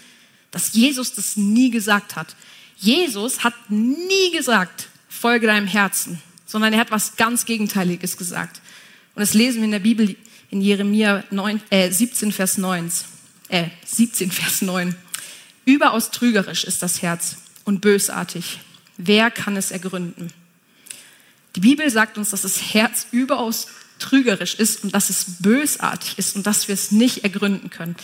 [0.52, 2.36] dass Jesus das nie gesagt hat.
[2.78, 8.62] Jesus hat nie gesagt, folge deinem Herzen, sondern er hat was ganz Gegenteiliges gesagt.
[9.16, 10.18] Und das lesen wir in der Bibel
[10.50, 12.92] in Jeremia 9, äh, 17, Vers 9.
[13.50, 14.96] Äh, 17, Vers 9.
[15.66, 18.60] Überaus trügerisch ist das Herz und bösartig.
[18.98, 20.32] Wer kann es ergründen?
[21.56, 23.68] Die Bibel sagt uns, dass das Herz überaus
[24.00, 27.96] trügerisch ist und dass es bösartig ist und dass wir es nicht ergründen können.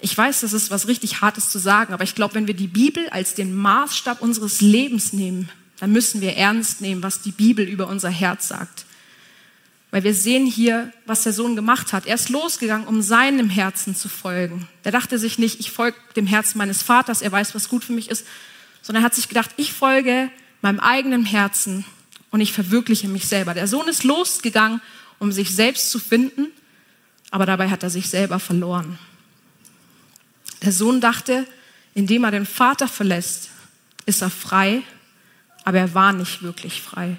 [0.00, 2.68] Ich weiß, das ist was richtig Hartes zu sagen, aber ich glaube, wenn wir die
[2.68, 7.66] Bibel als den Maßstab unseres Lebens nehmen, dann müssen wir ernst nehmen, was die Bibel
[7.66, 8.84] über unser Herz sagt.
[9.90, 12.06] Weil wir sehen hier, was der Sohn gemacht hat.
[12.06, 14.68] Er ist losgegangen, um seinem Herzen zu folgen.
[14.84, 17.92] Der dachte sich nicht, ich folge dem Herzen meines Vaters, er weiß, was gut für
[17.92, 18.26] mich ist,
[18.82, 21.84] sondern er hat sich gedacht, ich folge meinem eigenen Herzen
[22.30, 23.54] und ich verwirkliche mich selber.
[23.54, 24.82] Der Sohn ist losgegangen,
[25.18, 26.48] um sich selbst zu finden,
[27.30, 28.98] aber dabei hat er sich selber verloren.
[30.62, 31.46] Der Sohn dachte,
[31.94, 33.50] indem er den Vater verlässt,
[34.06, 34.82] ist er frei,
[35.64, 37.16] aber er war nicht wirklich frei.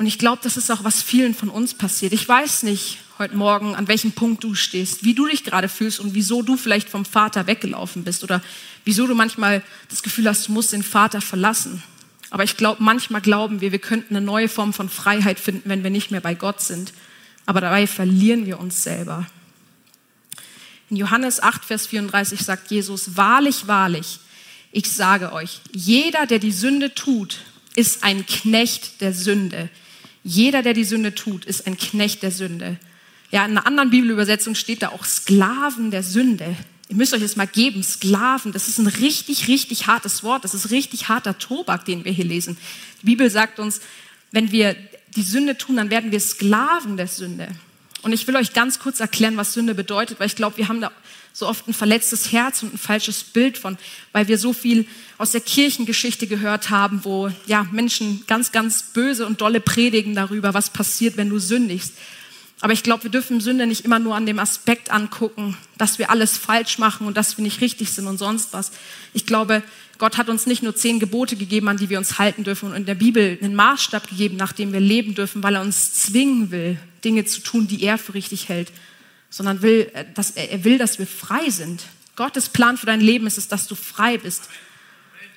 [0.00, 2.14] Und ich glaube, das ist auch, was vielen von uns passiert.
[2.14, 6.00] Ich weiß nicht heute Morgen, an welchem Punkt du stehst, wie du dich gerade fühlst
[6.00, 8.40] und wieso du vielleicht vom Vater weggelaufen bist oder
[8.86, 11.82] wieso du manchmal das Gefühl hast, du musst den Vater verlassen.
[12.30, 15.82] Aber ich glaube, manchmal glauben wir, wir könnten eine neue Form von Freiheit finden, wenn
[15.82, 16.94] wir nicht mehr bei Gott sind.
[17.44, 19.26] Aber dabei verlieren wir uns selber.
[20.88, 24.18] In Johannes 8, Vers 34 sagt Jesus, wahrlich, wahrlich,
[24.72, 27.40] ich sage euch, jeder, der die Sünde tut,
[27.76, 29.68] ist ein Knecht der Sünde.
[30.22, 32.76] Jeder, der die Sünde tut, ist ein Knecht der Sünde.
[33.30, 36.56] Ja, in einer anderen Bibelübersetzung steht da auch Sklaven der Sünde.
[36.88, 38.52] Ihr müsst euch das mal geben, Sklaven.
[38.52, 40.44] Das ist ein richtig, richtig hartes Wort.
[40.44, 42.58] Das ist richtig harter Tobak, den wir hier lesen.
[43.02, 43.80] Die Bibel sagt uns,
[44.32, 44.76] wenn wir
[45.16, 47.48] die Sünde tun, dann werden wir Sklaven der Sünde.
[48.02, 50.80] Und ich will euch ganz kurz erklären, was Sünde bedeutet, weil ich glaube, wir haben
[50.80, 50.90] da
[51.32, 53.78] so oft ein verletztes Herz und ein falsches Bild von,
[54.12, 54.86] weil wir so viel
[55.18, 60.54] aus der Kirchengeschichte gehört haben, wo ja Menschen ganz, ganz böse und dolle predigen darüber,
[60.54, 61.94] was passiert, wenn du sündigst.
[62.62, 66.10] Aber ich glaube, wir dürfen Sünde nicht immer nur an dem Aspekt angucken, dass wir
[66.10, 68.72] alles falsch machen und dass wir nicht richtig sind und sonst was.
[69.14, 69.62] Ich glaube,
[70.00, 72.74] Gott hat uns nicht nur zehn Gebote gegeben, an die wir uns halten dürfen und
[72.74, 76.50] in der Bibel einen Maßstab gegeben, nach dem wir leben dürfen, weil er uns zwingen
[76.50, 78.72] will, Dinge zu tun, die er für richtig hält,
[79.28, 81.82] sondern will, äh, dass er, er will, dass wir frei sind.
[82.16, 84.48] Gottes Plan für dein Leben ist es, dass du frei bist.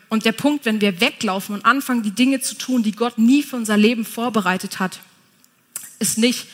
[0.07, 3.43] Und der Punkt, wenn wir weglaufen und anfangen, die Dinge zu tun, die Gott nie
[3.43, 5.01] für unser Leben vorbereitet hat,
[5.99, 6.47] ist nicht,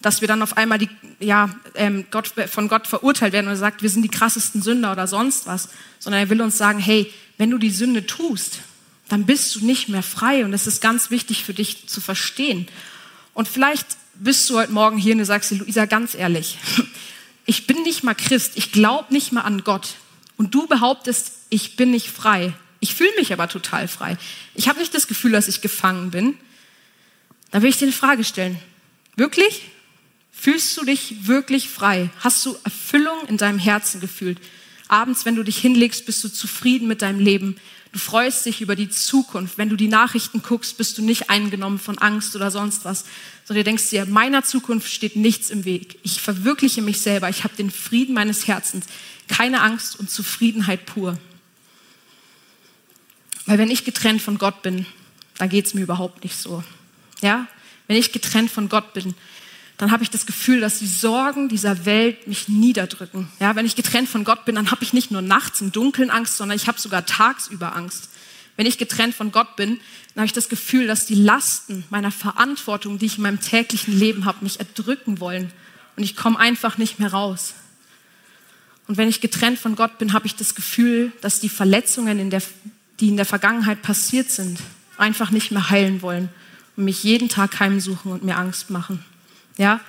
[0.00, 3.58] dass wir dann auf einmal die, ja, ähm, Gott, von Gott verurteilt werden und er
[3.58, 7.12] sagt, wir sind die krassesten Sünder oder sonst was, sondern er will uns sagen, hey,
[7.36, 8.60] wenn du die Sünde tust,
[9.08, 12.68] dann bist du nicht mehr frei und das ist ganz wichtig für dich zu verstehen.
[13.34, 16.58] Und vielleicht bist du heute Morgen hier und du sagst, Luisa, ganz ehrlich,
[17.46, 19.94] ich bin nicht mal Christ, ich glaube nicht mal an Gott
[20.36, 22.52] und du behauptest, ich bin nicht frei.
[22.80, 24.16] Ich fühle mich aber total frei.
[24.54, 26.36] Ich habe nicht das Gefühl, dass ich gefangen bin.
[27.50, 28.60] Da will ich dir eine Frage stellen.
[29.16, 29.62] Wirklich?
[30.40, 32.10] Fühlst du dich wirklich frei?
[32.20, 34.38] Hast du Erfüllung in deinem Herzen gefühlt?
[34.86, 37.56] Abends, wenn du dich hinlegst, bist du zufrieden mit deinem Leben.
[37.92, 39.58] Du freust dich über die Zukunft.
[39.58, 43.04] Wenn du die Nachrichten guckst, bist du nicht eingenommen von Angst oder sonst was,
[43.44, 45.98] sondern denkst dir, meiner Zukunft steht nichts im Weg.
[46.04, 47.28] Ich verwirkliche mich selber.
[47.28, 48.86] Ich habe den Frieden meines Herzens.
[49.26, 51.18] Keine Angst und Zufriedenheit pur.
[53.46, 54.86] Weil wenn ich getrennt von Gott bin,
[55.38, 56.62] dann geht es mir überhaupt nicht so.
[57.22, 57.48] Ja?
[57.88, 59.14] Wenn ich getrennt von Gott bin,
[59.78, 63.28] dann habe ich das Gefühl, dass die Sorgen dieser Welt mich niederdrücken.
[63.38, 66.10] Ja, wenn ich getrennt von Gott bin, dann habe ich nicht nur nachts im Dunkeln
[66.10, 68.10] Angst, sondern ich habe sogar tagsüber Angst.
[68.56, 69.78] Wenn ich getrennt von Gott bin,
[70.14, 73.96] dann habe ich das Gefühl, dass die Lasten meiner Verantwortung, die ich in meinem täglichen
[73.96, 75.52] Leben habe, mich erdrücken wollen.
[75.94, 77.54] Und ich komme einfach nicht mehr raus.
[78.88, 82.30] Und wenn ich getrennt von Gott bin, habe ich das Gefühl, dass die Verletzungen, in
[82.30, 82.42] der,
[82.98, 84.58] die in der Vergangenheit passiert sind,
[84.96, 86.30] einfach nicht mehr heilen wollen
[86.76, 89.04] und mich jeden Tag heimsuchen und mir Angst machen.
[89.58, 89.80] Ja?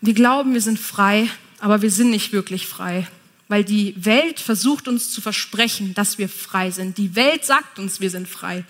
[0.00, 1.30] Wir glauben, wir sind frei,
[1.60, 3.06] aber wir sind nicht wirklich frei,
[3.46, 6.98] weil die Welt versucht uns zu versprechen, dass wir frei sind.
[6.98, 8.64] Die Welt sagt uns, wir sind frei.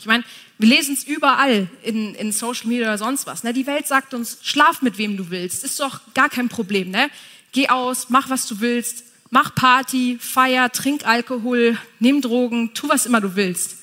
[0.00, 0.24] Ich meine,
[0.58, 3.44] wir lesen es überall in, in Social Media oder sonst was.
[3.44, 3.52] Ne?
[3.52, 6.90] Die Welt sagt uns, schlaf mit wem du willst, ist doch gar kein Problem.
[6.90, 7.10] Ne?
[7.52, 13.06] Geh aus, mach was du willst, mach Party, feier, trink Alkohol, nimm Drogen, tu was
[13.06, 13.76] immer du willst.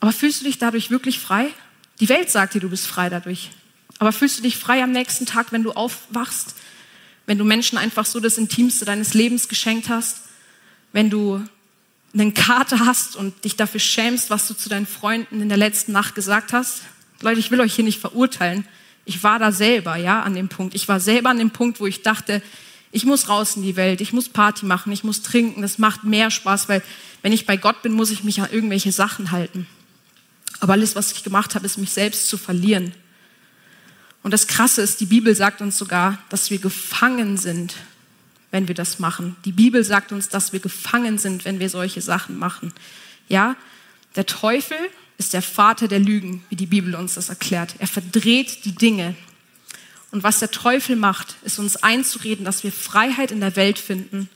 [0.00, 1.48] Aber fühlst du dich dadurch wirklich frei?
[2.00, 3.50] Die Welt sagt dir, du bist frei dadurch.
[3.98, 6.54] Aber fühlst du dich frei am nächsten Tag, wenn du aufwachst?
[7.26, 10.22] Wenn du Menschen einfach so das Intimste deines Lebens geschenkt hast?
[10.92, 11.42] Wenn du
[12.12, 15.92] einen Kater hast und dich dafür schämst, was du zu deinen Freunden in der letzten
[15.92, 16.82] Nacht gesagt hast?
[17.20, 18.66] Leute, ich will euch hier nicht verurteilen.
[19.04, 20.74] Ich war da selber, ja, an dem Punkt.
[20.74, 22.42] Ich war selber an dem Punkt, wo ich dachte,
[22.92, 26.04] ich muss raus in die Welt, ich muss Party machen, ich muss trinken, das macht
[26.04, 26.82] mehr Spaß, weil
[27.22, 29.66] wenn ich bei Gott bin, muss ich mich an irgendwelche Sachen halten.
[30.60, 32.94] Aber alles, was ich gemacht habe, ist mich selbst zu verlieren.
[34.24, 37.76] Und das Krasse ist, die Bibel sagt uns sogar, dass wir gefangen sind,
[38.50, 39.36] wenn wir das machen.
[39.44, 42.72] Die Bibel sagt uns, dass wir gefangen sind, wenn wir solche Sachen machen.
[43.28, 43.54] Ja,
[44.16, 44.78] der Teufel
[45.18, 47.74] ist der Vater der Lügen, wie die Bibel uns das erklärt.
[47.80, 49.14] Er verdreht die Dinge.
[50.10, 54.30] Und was der Teufel macht, ist uns einzureden, dass wir Freiheit in der Welt finden,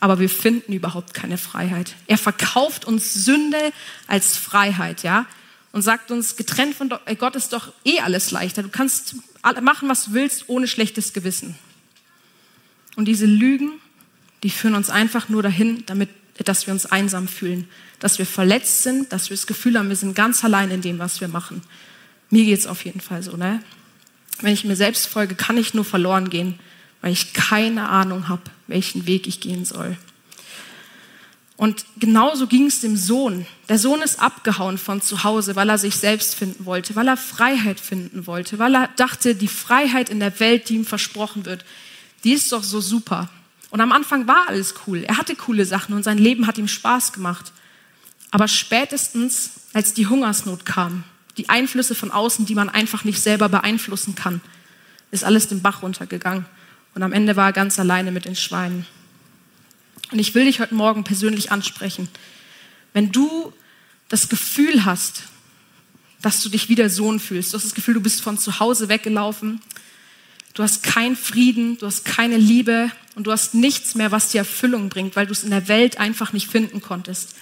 [0.00, 1.96] aber wir finden überhaupt keine Freiheit.
[2.06, 3.72] Er verkauft uns Sünde
[4.06, 5.26] als Freiheit, ja,
[5.74, 8.62] und sagt uns, getrennt von äh, Gott ist doch eh alles leichter.
[8.62, 9.16] Du kannst
[9.60, 11.56] machen, was du willst, ohne schlechtes Gewissen.
[12.94, 13.72] Und diese Lügen,
[14.44, 16.10] die führen uns einfach nur dahin, damit,
[16.44, 17.66] dass wir uns einsam fühlen,
[17.98, 21.00] dass wir verletzt sind, dass wir das Gefühl haben, wir sind ganz allein in dem,
[21.00, 21.60] was wir machen.
[22.30, 23.36] Mir geht es auf jeden Fall so.
[23.36, 23.60] Ne?
[24.42, 26.60] Wenn ich mir selbst folge, kann ich nur verloren gehen,
[27.00, 29.96] weil ich keine Ahnung habe, welchen Weg ich gehen soll.
[31.56, 33.46] Und genauso ging es dem Sohn.
[33.68, 37.16] Der Sohn ist abgehauen von zu Hause, weil er sich selbst finden wollte, weil er
[37.16, 41.64] Freiheit finden wollte, weil er dachte, die Freiheit in der Welt, die ihm versprochen wird,
[42.24, 43.28] die ist doch so super.
[43.70, 45.04] Und am Anfang war alles cool.
[45.04, 47.52] Er hatte coole Sachen und sein Leben hat ihm Spaß gemacht.
[48.30, 51.04] Aber spätestens, als die Hungersnot kam,
[51.36, 54.40] die Einflüsse von außen, die man einfach nicht selber beeinflussen kann,
[55.12, 56.46] ist alles den Bach runtergegangen.
[56.94, 58.86] Und am Ende war er ganz alleine mit den Schweinen.
[60.14, 62.08] Und ich will dich heute Morgen persönlich ansprechen.
[62.92, 63.52] Wenn du
[64.08, 65.24] das Gefühl hast,
[66.22, 68.88] dass du dich wieder Sohn fühlst, du hast das Gefühl, du bist von zu Hause
[68.88, 69.60] weggelaufen,
[70.54, 74.38] du hast keinen Frieden, du hast keine Liebe und du hast nichts mehr, was dir
[74.38, 77.34] Erfüllung bringt, weil du es in der Welt einfach nicht finden konntest.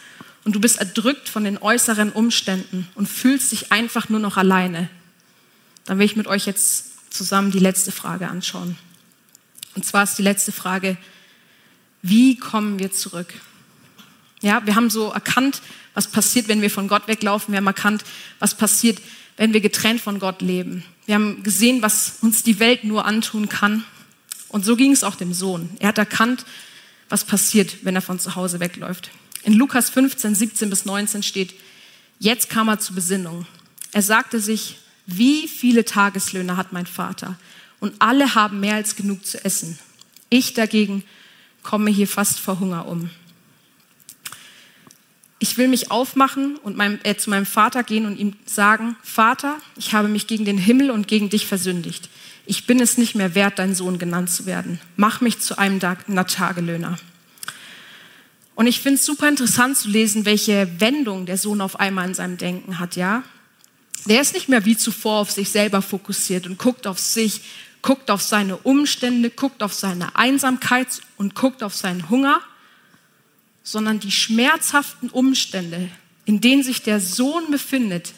[0.45, 4.89] Und du bist erdrückt von den äußeren Umständen und fühlst dich einfach nur noch alleine.
[5.85, 8.79] Dann will ich mit euch jetzt zusammen die letzte Frage anschauen.
[9.75, 10.97] Und zwar ist die letzte Frage,
[12.03, 13.33] wie kommen wir zurück?
[14.41, 15.63] Ja, wir haben so erkannt,
[15.95, 17.53] was passiert, wenn wir von Gott weglaufen.
[17.53, 18.05] Wir haben erkannt,
[18.41, 19.01] was passiert,
[19.37, 20.85] wenn wir getrennt von Gott leben.
[21.07, 23.85] Wir haben gesehen, was uns die Welt nur antun kann.
[24.49, 25.71] Und so ging es auch dem Sohn.
[25.79, 26.45] Er hat erkannt,
[27.09, 29.11] was passiert, wenn er von zu Hause wegläuft.
[29.45, 31.55] In Lukas 15, 17 bis 19 steht,
[32.19, 33.47] jetzt kam er zur Besinnung.
[33.93, 37.39] Er sagte sich, wie viele Tageslöhne hat mein Vater?
[37.81, 39.79] Und alle haben mehr als genug zu essen.
[40.31, 41.05] Ich dagegen
[41.63, 43.11] komme hier fast vor Hunger um.
[45.39, 49.57] Ich will mich aufmachen und meinem, äh, zu meinem Vater gehen und ihm sagen, Vater,
[49.77, 52.09] ich habe mich gegen den Himmel und gegen dich versündigt.
[52.47, 54.81] Ich bin es nicht mehr wert, dein Sohn genannt zu werden.
[54.97, 56.99] Mach mich zu einem Tagelöhner.
[58.55, 62.15] Und ich finde es super interessant zu lesen, welche Wendung der Sohn auf einmal in
[62.15, 63.25] seinem Denken hat, ja?
[64.07, 67.43] Der ist nicht mehr wie zuvor auf sich selber fokussiert und guckt auf sich,
[67.83, 72.41] guckt auf seine Umstände, guckt auf seine Einsamkeit und guckt auf seinen Hunger,
[73.65, 75.89] sondern die schmerzhaften Umstände,
[76.25, 78.15] in denen sich der Sohn befindet,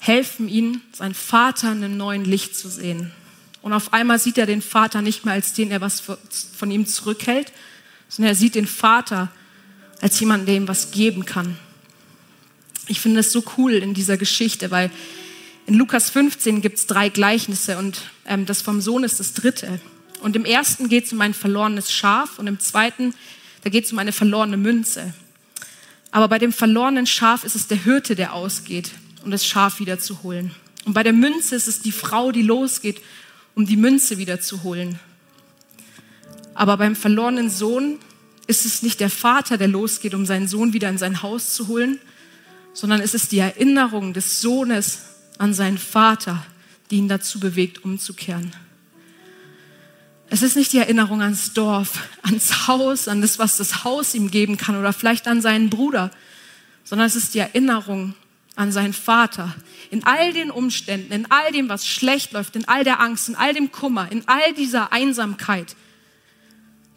[0.00, 3.12] helfen ihm, seinen Vater in einem neuen Licht zu sehen.
[3.62, 6.02] Und auf einmal sieht er den Vater nicht mehr als den, der was
[6.56, 7.52] von ihm zurückhält,
[8.08, 9.30] sondern er sieht den Vater
[10.00, 11.56] als jemanden, der ihm was geben kann.
[12.88, 14.90] Ich finde es so cool in dieser Geschichte, weil
[15.66, 19.80] in Lukas 15 gibt es drei Gleichnisse und ähm, das vom Sohn ist das dritte.
[20.20, 23.14] Und im ersten geht es um ein verlorenes Schaf und im zweiten,
[23.62, 25.14] da geht es um eine verlorene Münze.
[26.10, 28.90] Aber bei dem verlorenen Schaf ist es der Hirte, der ausgeht,
[29.24, 30.52] um das Schaf wiederzuholen.
[30.84, 33.00] Und bei der Münze ist es die Frau, die losgeht,
[33.54, 34.98] um die Münze wiederzuholen.
[36.54, 37.98] Aber beim verlorenen Sohn
[38.46, 41.68] ist es nicht der Vater, der losgeht, um seinen Sohn wieder in sein Haus zu
[41.68, 41.98] holen,
[42.74, 46.44] sondern es ist die Erinnerung des Sohnes an seinen Vater,
[46.90, 48.52] die ihn dazu bewegt, umzukehren.
[50.28, 54.30] Es ist nicht die Erinnerung ans Dorf, ans Haus, an das, was das Haus ihm
[54.30, 56.10] geben kann oder vielleicht an seinen Bruder,
[56.84, 58.14] sondern es ist die Erinnerung
[58.56, 59.54] an seinen Vater.
[59.90, 63.34] In all den Umständen, in all dem, was schlecht läuft, in all der Angst, in
[63.34, 65.76] all dem Kummer, in all dieser Einsamkeit,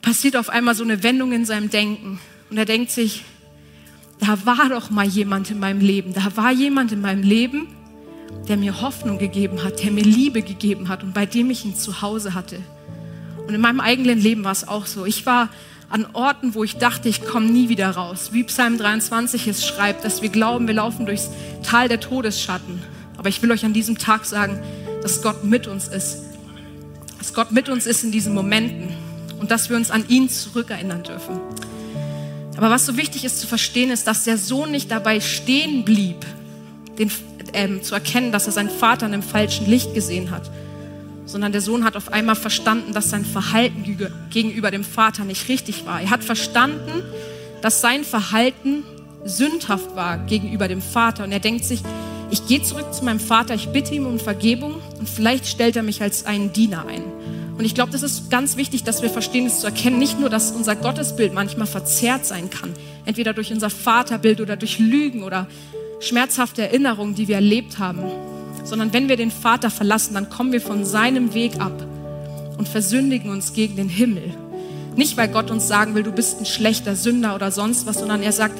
[0.01, 2.19] passiert auf einmal so eine Wendung in seinem Denken.
[2.49, 3.25] Und er denkt sich,
[4.19, 7.67] da war doch mal jemand in meinem Leben, da war jemand in meinem Leben,
[8.47, 11.75] der mir Hoffnung gegeben hat, der mir Liebe gegeben hat und bei dem ich ihn
[11.75, 12.59] zu Hause hatte.
[13.47, 15.05] Und in meinem eigenen Leben war es auch so.
[15.05, 15.49] Ich war
[15.89, 18.29] an Orten, wo ich dachte, ich komme nie wieder raus.
[18.31, 21.29] Wie Psalm 23 es schreibt, dass wir glauben, wir laufen durchs
[21.63, 22.81] Tal der Todesschatten.
[23.17, 24.61] Aber ich will euch an diesem Tag sagen,
[25.01, 26.17] dass Gott mit uns ist.
[27.19, 28.89] Dass Gott mit uns ist in diesen Momenten
[29.39, 31.39] und dass wir uns an ihn zurückerinnern dürfen.
[32.57, 36.25] Aber was so wichtig ist zu verstehen, ist, dass der Sohn nicht dabei stehen blieb,
[36.97, 37.11] den,
[37.55, 40.51] ähm, zu erkennen, dass er seinen Vater in einem falschen Licht gesehen hat,
[41.25, 43.97] sondern der Sohn hat auf einmal verstanden, dass sein Verhalten
[44.29, 46.01] gegenüber dem Vater nicht richtig war.
[46.01, 47.01] Er hat verstanden,
[47.61, 48.83] dass sein Verhalten
[49.23, 51.81] sündhaft war gegenüber dem Vater und er denkt sich,
[52.31, 55.83] ich gehe zurück zu meinem Vater, ich bitte ihm um Vergebung und vielleicht stellt er
[55.83, 57.03] mich als einen Diener ein.
[57.57, 60.29] Und ich glaube, das ist ganz wichtig, dass wir verstehen, es zu erkennen, nicht nur,
[60.29, 62.73] dass unser Gottesbild manchmal verzerrt sein kann,
[63.05, 65.47] entweder durch unser Vaterbild oder durch Lügen oder
[66.05, 68.03] schmerzhafte Erinnerungen, die wir erlebt haben,
[68.63, 71.85] sondern wenn wir den Vater verlassen, dann kommen wir von seinem Weg ab
[72.57, 74.33] und versündigen uns gegen den Himmel.
[74.95, 78.21] Nicht, weil Gott uns sagen will, du bist ein schlechter Sünder oder sonst was, sondern
[78.21, 78.57] er sagt,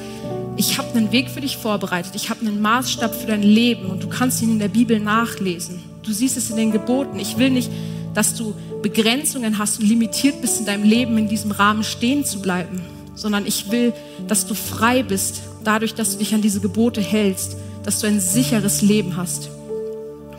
[0.58, 4.02] ich habe einen Weg für dich vorbereitet, ich habe einen Maßstab für dein Leben und
[4.02, 5.82] du kannst ihn in der Bibel nachlesen.
[6.02, 7.18] Du siehst es in den Geboten.
[7.18, 7.70] Ich will nicht,
[8.14, 12.40] dass du Begrenzungen hast und limitiert bist in deinem Leben, in diesem Rahmen stehen zu
[12.40, 12.80] bleiben,
[13.16, 13.92] sondern ich will,
[14.28, 18.20] dass du frei bist, dadurch, dass du dich an diese Gebote hältst, dass du ein
[18.20, 19.48] sicheres Leben hast.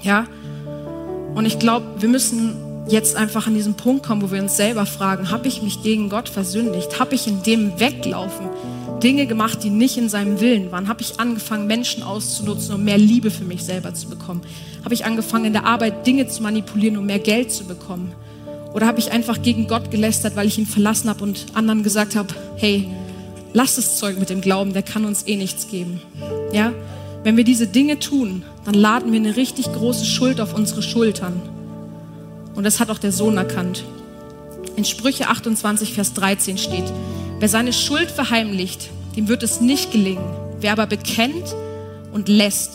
[0.02, 0.28] Ja?
[1.36, 2.56] Und ich glaube, wir müssen
[2.88, 6.10] jetzt einfach an diesen Punkt kommen, wo wir uns selber fragen, habe ich mich gegen
[6.10, 7.00] Gott versündigt?
[7.00, 8.48] Habe ich in dem Weglaufen
[9.04, 10.88] Dinge gemacht, die nicht in seinem Willen waren?
[10.88, 14.42] Habe ich angefangen, Menschen auszunutzen, um mehr Liebe für mich selber zu bekommen?
[14.84, 18.14] Habe ich angefangen, in der Arbeit Dinge zu manipulieren, um mehr Geld zu bekommen?
[18.78, 22.16] Oder habe ich einfach gegen Gott gelästert, weil ich ihn verlassen habe und anderen gesagt
[22.16, 22.88] habe, hey,
[23.52, 26.00] lass das Zeug mit dem Glauben, der kann uns eh nichts geben.
[26.54, 26.74] Ja?
[27.24, 31.42] Wenn wir diese Dinge tun, dann laden wir eine richtig große Schuld auf unsere Schultern.
[32.54, 33.84] Und das hat auch der Sohn erkannt.
[34.76, 36.86] In Sprüche 28, Vers 13 steht,
[37.40, 40.24] wer seine Schuld verheimlicht, dem wird es nicht gelingen.
[40.62, 41.56] Wer aber bekennt
[42.14, 42.74] und lässt,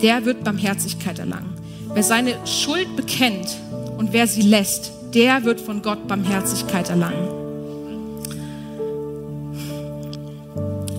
[0.00, 1.52] der wird Barmherzigkeit erlangen.
[1.92, 3.54] Wer seine Schuld bekennt
[3.98, 7.28] und wer sie lässt, der wird von Gott Barmherzigkeit erlangen.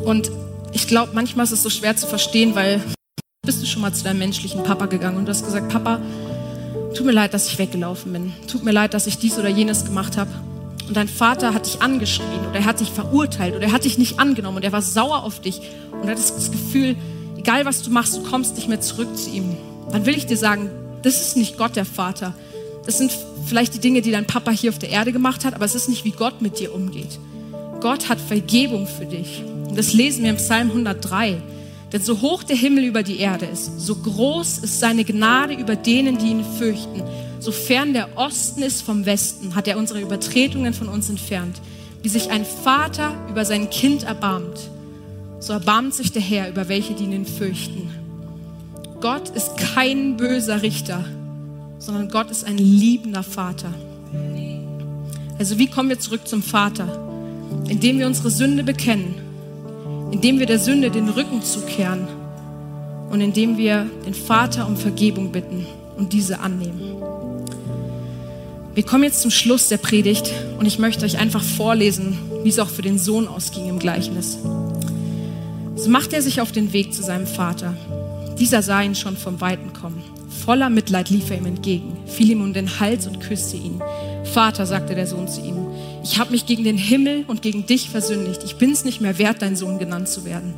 [0.06, 0.32] Und
[0.71, 2.82] ich glaube, manchmal ist es so schwer zu verstehen, weil
[3.45, 5.99] bist du schon mal zu deinem menschlichen Papa gegangen und du hast gesagt, Papa,
[6.95, 8.34] tut mir leid, dass ich weggelaufen bin.
[8.47, 10.32] Tut mir leid, dass ich dies oder jenes gemacht habe.
[10.88, 13.97] Und dein Vater hat dich angeschrien oder er hat dich verurteilt oder er hat dich
[13.97, 16.95] nicht angenommen und er war sauer auf dich und hat das Gefühl,
[17.38, 19.58] egal was du machst, du kommst nicht mehr zurück zu ihm.
[19.91, 20.69] Dann will ich dir sagen,
[21.02, 22.34] das ist nicht Gott der Vater.
[22.86, 23.12] Das sind
[23.46, 25.89] vielleicht die Dinge, die dein Papa hier auf der Erde gemacht hat, aber es ist
[25.89, 27.19] nicht, wie Gott mit dir umgeht.
[27.80, 29.43] Gott hat Vergebung für dich.
[29.69, 31.41] Und das lesen wir im Psalm 103.
[31.91, 35.76] Denn so hoch der Himmel über die Erde ist, so groß ist seine Gnade über
[35.76, 37.04] denen, die ihn fürchten.
[37.39, 41.62] Sofern der Osten ist vom Westen, hat er unsere Übertretungen von uns entfernt.
[42.02, 44.69] Wie sich ein Vater über sein Kind erbarmt,
[45.39, 47.89] so erbarmt sich der Herr über welche, die ihn fürchten.
[49.02, 51.06] Gott ist kein böser Richter,
[51.84, 53.74] sondern Gott ist ein liebender Vater.
[55.38, 56.88] Also wie kommen wir zurück zum Vater?
[57.67, 59.15] Indem wir unsere Sünde bekennen
[60.13, 62.08] indem wir der Sünde den Rücken zukehren
[63.10, 65.65] und indem wir den Vater um Vergebung bitten
[65.98, 67.02] und diese annehmen.
[68.76, 72.60] Wir kommen jetzt zum Schluss der Predigt und ich möchte euch einfach vorlesen, wie es
[72.60, 74.38] auch für den Sohn ausging im Gleichnis.
[75.76, 77.76] So machte er sich auf den Weg zu seinem Vater.
[78.38, 80.04] Dieser sah ihn schon vom Weiten kommen.
[80.46, 83.82] Voller Mitleid lief er ihm entgegen, fiel ihm um den Hals und küsste ihn.
[84.24, 85.67] Vater, sagte der Sohn zu ihm,
[86.04, 88.41] ich habe mich gegen den Himmel und gegen dich versündigt.
[88.43, 90.54] Ich bin es nicht mehr wert, dein Sohn genannt zu werden.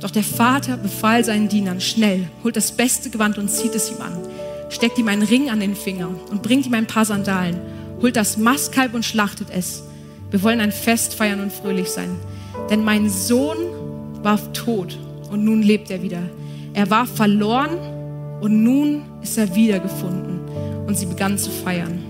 [0.00, 4.02] Doch der Vater befahl seinen Dienern, schnell, holt das beste Gewand und zieht es ihm
[4.02, 4.18] an,
[4.68, 7.60] steckt ihm einen Ring an den Finger und bringt ihm ein paar Sandalen,
[8.02, 9.84] holt das Mastkalb und schlachtet es.
[10.30, 12.18] Wir wollen ein Fest feiern und fröhlich sein.
[12.68, 13.56] Denn mein Sohn
[14.22, 14.98] war tot
[15.30, 16.22] und nun lebt er wieder.
[16.74, 17.78] Er war verloren
[18.42, 20.40] und nun ist er wiedergefunden.
[20.86, 22.00] Und sie begann zu feiern.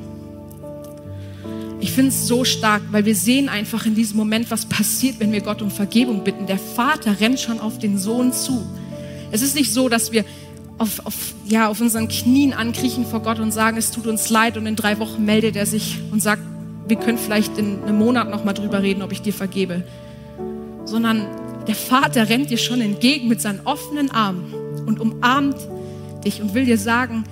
[1.79, 5.31] Ich finde es so stark, weil wir sehen einfach in diesem Moment, was passiert, wenn
[5.31, 6.47] wir Gott um Vergebung bitten.
[6.47, 8.65] Der Vater rennt schon auf den Sohn zu.
[9.31, 10.25] Es ist nicht so, dass wir
[10.79, 14.57] auf, auf, ja, auf unseren Knien ankriechen vor Gott und sagen, es tut uns leid
[14.57, 16.43] und in drei Wochen meldet er sich und sagt,
[16.89, 19.85] wir können vielleicht in einem Monat nochmal drüber reden, ob ich dir vergebe.
[20.87, 21.27] Sondern
[21.67, 24.55] der Vater rennt dir schon entgegen mit seinen offenen Armen
[24.87, 25.82] und umarmt dich
[26.41, 27.25] und will dir sagen,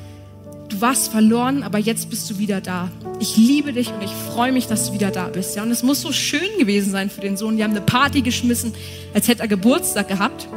[0.68, 2.90] du warst verloren, aber jetzt bist du wieder da.
[3.18, 5.56] Ich liebe dich und ich freue mich, dass du wieder da bist.
[5.56, 7.56] Ja, und es muss so schön gewesen sein für den Sohn.
[7.56, 8.72] Die haben eine Party geschmissen,
[9.14, 10.48] als hätte er Geburtstag gehabt.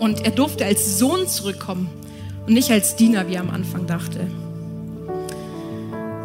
[0.00, 1.88] Und er durfte als Sohn zurückkommen
[2.46, 4.26] und nicht als Diener, wie er am Anfang dachte.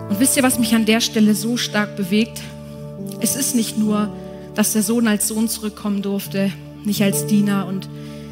[0.10, 2.42] Und wisst ihr, was mich an der Stelle so stark bewegt?
[3.20, 4.10] Es ist nicht nur,
[4.56, 6.52] dass der Sohn als Sohn zurückkommen durfte,
[6.84, 7.88] nicht als Diener und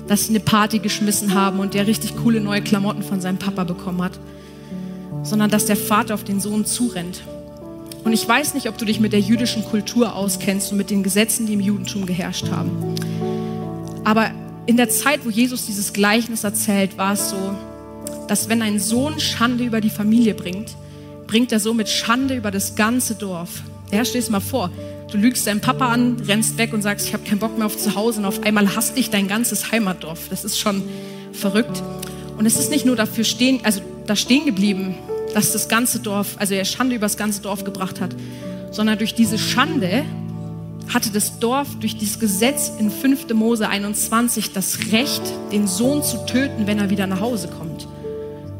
[0.07, 3.63] dass sie eine Party geschmissen haben und der richtig coole neue Klamotten von seinem Papa
[3.63, 4.19] bekommen hat,
[5.23, 7.23] sondern dass der Vater auf den Sohn zurennt.
[8.03, 11.01] Und ich weiß nicht, ob du dich mit der jüdischen Kultur auskennst und mit den
[11.01, 12.95] Gesetzen, die im Judentum geherrscht haben.
[14.03, 14.29] Aber
[14.67, 17.55] in der Zeit, wo Jesus dieses Gleichnis erzählt, war es so,
[18.27, 20.75] dass wenn ein Sohn Schande über die Familie bringt,
[21.25, 23.63] bringt er somit Schande über das ganze Dorf.
[23.91, 24.69] Ja, stell es mal vor,
[25.11, 27.77] du lügst deinen Papa an, rennst weg und sagst, ich habe keinen Bock mehr auf
[27.77, 30.29] zu Hause und auf einmal hasst dich dein ganzes Heimatdorf.
[30.29, 30.83] Das ist schon
[31.31, 31.81] verrückt.
[32.37, 34.95] Und es ist nicht nur dafür stehen, also da stehen geblieben,
[35.33, 38.15] dass das ganze Dorf, also er Schande über das ganze Dorf gebracht hat,
[38.71, 40.03] sondern durch diese Schande
[40.93, 43.33] hatte das Dorf durch dieses Gesetz in 5.
[43.33, 47.87] Mose 21 das Recht, den Sohn zu töten, wenn er wieder nach Hause kommt.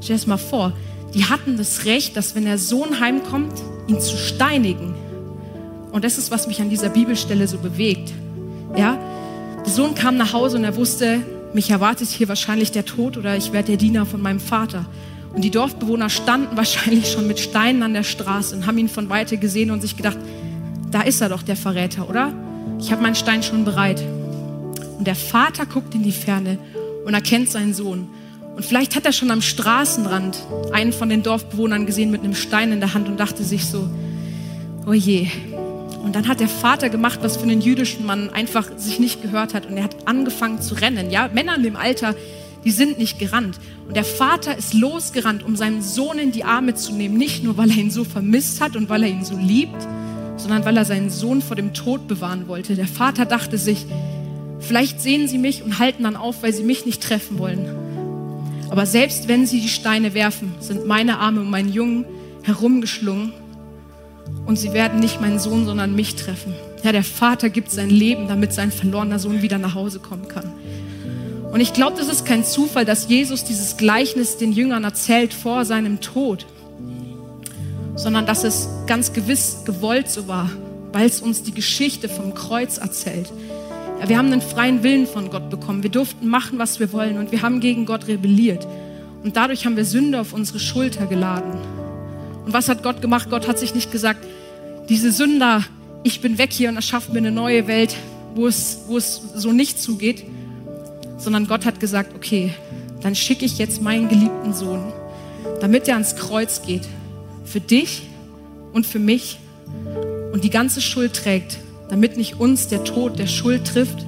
[0.02, 0.74] Stell dir das mal vor.
[1.14, 3.54] Die hatten das Recht, dass wenn der Sohn heimkommt,
[3.88, 4.96] ihn zu steinigen.
[5.96, 8.12] Und das ist, was mich an dieser Bibelstelle so bewegt.
[8.76, 8.98] Ja,
[9.66, 11.22] der Sohn kam nach Hause und er wusste,
[11.54, 14.88] mich erwartet hier wahrscheinlich der Tod oder ich werde der Diener von meinem Vater.
[15.34, 19.08] Und die Dorfbewohner standen wahrscheinlich schon mit Steinen an der Straße und haben ihn von
[19.08, 20.18] weite gesehen und sich gedacht,
[20.92, 22.34] da ist er doch, der Verräter, oder?
[22.78, 24.04] Ich habe meinen Stein schon bereit.
[24.98, 26.58] Und der Vater guckt in die Ferne
[27.06, 28.10] und erkennt seinen Sohn.
[28.58, 30.40] Und vielleicht hat er schon am Straßenrand
[30.74, 33.90] einen von den Dorfbewohnern gesehen mit einem Stein in der Hand und dachte sich so,
[34.86, 35.30] oh je.
[36.06, 39.56] Und dann hat der Vater gemacht, was für einen jüdischen Mann einfach sich nicht gehört
[39.56, 39.66] hat.
[39.66, 41.10] Und er hat angefangen zu rennen.
[41.10, 42.14] Ja, Männer in dem Alter,
[42.64, 43.60] die sind nicht gerannt.
[43.88, 47.18] Und der Vater ist losgerannt, um seinen Sohn in die Arme zu nehmen.
[47.18, 49.82] Nicht nur, weil er ihn so vermisst hat und weil er ihn so liebt,
[50.38, 52.76] sondern weil er seinen Sohn vor dem Tod bewahren wollte.
[52.76, 53.88] Der Vater dachte sich,
[54.60, 57.66] vielleicht sehen sie mich und halten dann auf, weil sie mich nicht treffen wollen.
[58.70, 62.06] Aber selbst wenn sie die Steine werfen, sind meine Arme um meinen Jungen
[62.44, 63.34] herumgeschlungen
[64.46, 66.54] und sie werden nicht meinen Sohn, sondern mich treffen.
[66.84, 70.52] Ja, der Vater gibt sein Leben, damit sein verlorener Sohn wieder nach Hause kommen kann.
[71.52, 75.66] Und ich glaube, das ist kein Zufall, dass Jesus dieses Gleichnis den Jüngern erzählt vor
[75.66, 76.46] seinem Tod,
[77.96, 80.50] sondern dass es ganz gewiss gewollt so war,
[80.92, 83.32] weil es uns die Geschichte vom Kreuz erzählt.
[84.02, 85.82] Ja, wir haben einen freien Willen von Gott bekommen.
[85.82, 88.68] Wir durften machen, was wir wollen und wir haben gegen Gott rebelliert.
[89.24, 91.54] Und dadurch haben wir Sünde auf unsere Schulter geladen.
[92.46, 93.30] Und was hat Gott gemacht?
[93.30, 94.26] Gott hat sich nicht gesagt,
[94.88, 95.64] diese Sünder,
[96.04, 97.96] ich bin weg hier und erschafft mir eine neue Welt,
[98.36, 100.24] wo es, wo es so nicht zugeht,
[101.18, 102.54] sondern Gott hat gesagt, okay,
[103.02, 104.94] dann schicke ich jetzt meinen geliebten Sohn,
[105.60, 106.88] damit er ans Kreuz geht,
[107.46, 108.04] für dich
[108.74, 109.40] und für mich
[110.32, 111.58] und die ganze Schuld trägt,
[111.90, 114.06] damit nicht uns der Tod der Schuld trifft,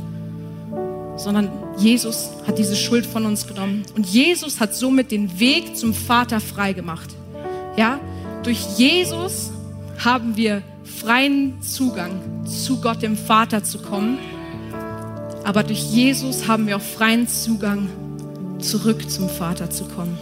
[1.16, 3.84] sondern Jesus hat diese Schuld von uns genommen.
[3.96, 7.10] Und Jesus hat somit den Weg zum Vater frei gemacht.
[7.76, 8.00] Ja,
[8.48, 9.52] durch Jesus
[9.98, 14.20] haben wir freien Zugang zu Gott, dem Vater, zu kommen.
[15.44, 17.90] Aber durch Jesus haben wir auch freien Zugang
[18.60, 20.18] zurück zum Vater zu kommen.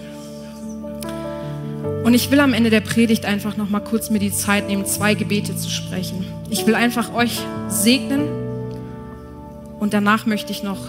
[2.04, 4.88] Und ich will am Ende der Predigt einfach noch mal kurz mir die Zeit nehmen,
[4.88, 6.26] zwei Gebete zu sprechen.
[6.50, 8.28] Ich will einfach euch segnen
[9.80, 10.80] und danach möchte ich noch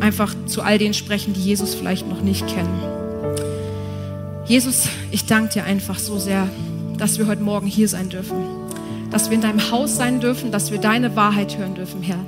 [0.00, 2.97] einfach zu all denen sprechen, die Jesus vielleicht noch nicht kennen.
[4.48, 6.48] Jesus, ich danke dir einfach so sehr,
[6.96, 8.38] dass wir heute Morgen hier sein dürfen,
[9.10, 12.24] dass wir in deinem Haus sein dürfen, dass wir deine Wahrheit hören dürfen, Herr.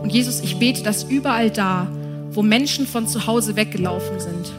[0.00, 1.88] Und Jesus, ich bete, dass überall da,
[2.30, 4.52] wo Menschen von zu Hause weggelaufen sind,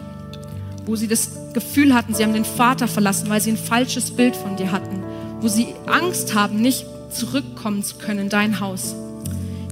[0.86, 4.36] wo sie das Gefühl hatten, sie haben den Vater verlassen, weil sie ein falsches Bild
[4.36, 5.02] von dir hatten,
[5.40, 8.96] wo sie Angst haben, nicht zurückkommen zu können in dein Haus.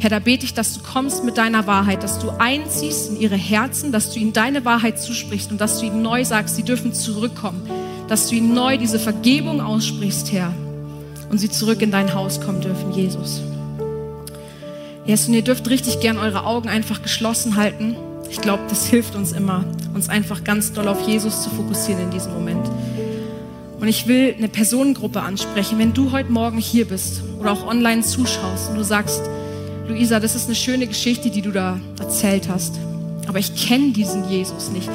[0.06, 3.38] Herr, da bete ich, dass du kommst mit deiner Wahrheit, dass du einziehst in ihre
[3.38, 6.94] Herzen, dass du ihnen deine Wahrheit zusprichst und dass du ihnen neu sagst, sie dürfen
[6.94, 7.68] zurückkommen,
[8.08, 10.54] dass du ihnen neu diese Vergebung aussprichst, Herr,
[11.32, 13.42] und sie zurück in dein Haus kommen dürfen, Jesus.
[15.08, 17.96] Yes, und ihr dürft richtig gern eure Augen einfach geschlossen halten.
[18.30, 22.12] Ich glaube, das hilft uns immer, uns einfach ganz doll auf Jesus zu fokussieren in
[22.12, 22.70] diesem Moment.
[23.80, 25.80] Und ich will eine Personengruppe ansprechen.
[25.80, 29.24] Wenn du heute Morgen hier bist oder auch online zuschaust und du sagst,
[29.88, 32.80] Luisa, das ist eine schöne Geschichte, die du da erzählt hast,
[33.28, 34.90] aber ich kenne diesen Jesus nicht.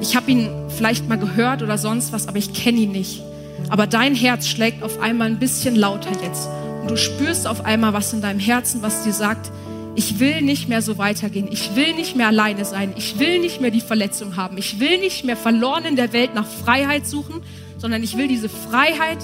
[0.00, 3.22] Ich habe ihn vielleicht mal gehört oder sonst was, aber ich kenne ihn nicht.
[3.70, 6.48] Aber dein Herz schlägt auf einmal ein bisschen lauter jetzt.
[6.82, 9.50] Und du spürst auf einmal was in deinem Herzen, was dir sagt,
[9.96, 11.48] ich will nicht mehr so weitergehen.
[11.50, 12.92] Ich will nicht mehr alleine sein.
[12.96, 14.58] Ich will nicht mehr die Verletzung haben.
[14.58, 17.42] Ich will nicht mehr verloren in der Welt nach Freiheit suchen,
[17.78, 19.18] sondern ich will diese Freiheit,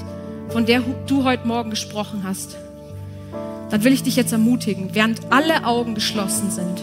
[0.48, 2.56] von der du heute Morgen gesprochen hast.
[3.72, 6.82] Dann will ich dich jetzt ermutigen, während alle Augen geschlossen sind.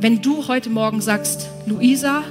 [0.00, 2.22] Wenn du heute Morgen sagst, Luisa,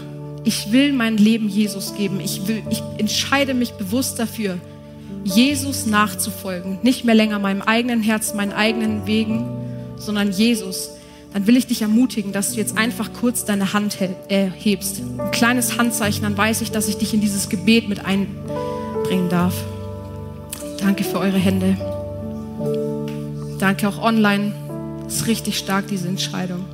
[0.44, 2.20] ich will mein Leben Jesus geben.
[2.20, 4.58] Ich, will, ich entscheide mich bewusst dafür,
[5.24, 6.80] Jesus nachzufolgen.
[6.82, 9.46] Nicht mehr länger meinem eigenen Herz, meinen eigenen Wegen,
[9.98, 10.90] sondern Jesus,
[11.32, 15.04] dann will ich dich ermutigen, dass du jetzt einfach kurz deine Hand hebst.
[15.20, 19.54] Ein kleines Handzeichen, dann weiß ich, dass ich dich in dieses Gebet mit einbringen darf.
[20.80, 21.78] Danke für eure Hände.
[23.60, 24.54] Danke auch online.
[25.04, 26.66] Das ist richtig stark, diese Entscheidung.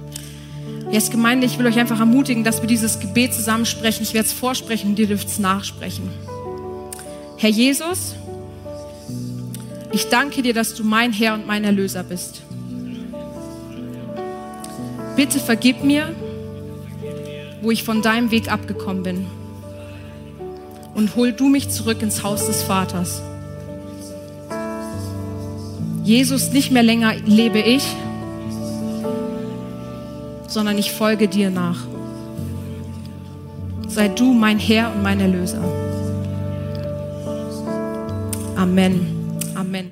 [0.91, 4.03] Jetzt Gemeinde, ich will euch einfach ermutigen, dass wir dieses Gebet zusammen sprechen.
[4.03, 6.09] Ich werde es vorsprechen und ihr dürft es nachsprechen.
[7.37, 8.15] Herr Jesus,
[9.91, 12.41] ich danke dir, dass du mein Herr und mein Erlöser bist.
[15.15, 16.13] Bitte vergib mir,
[17.61, 19.25] wo ich von deinem Weg abgekommen bin.
[20.93, 23.21] Und hol du mich zurück ins Haus des Vaters.
[26.05, 27.83] Jesus, nicht mehr länger lebe ich,
[30.47, 31.87] sondern ich folge dir nach.
[33.87, 35.63] Sei du mein Herr und mein Erlöser.
[38.55, 39.39] Amen.
[39.55, 39.89] Amen.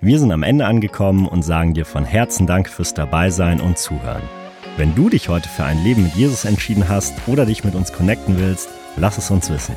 [0.00, 4.22] Wir sind am Ende angekommen und sagen dir von Herzen Dank fürs Dabeisein und Zuhören.
[4.78, 7.92] Wenn du dich heute für ein Leben mit Jesus entschieden hast oder dich mit uns
[7.92, 9.76] connecten willst, lass es uns wissen.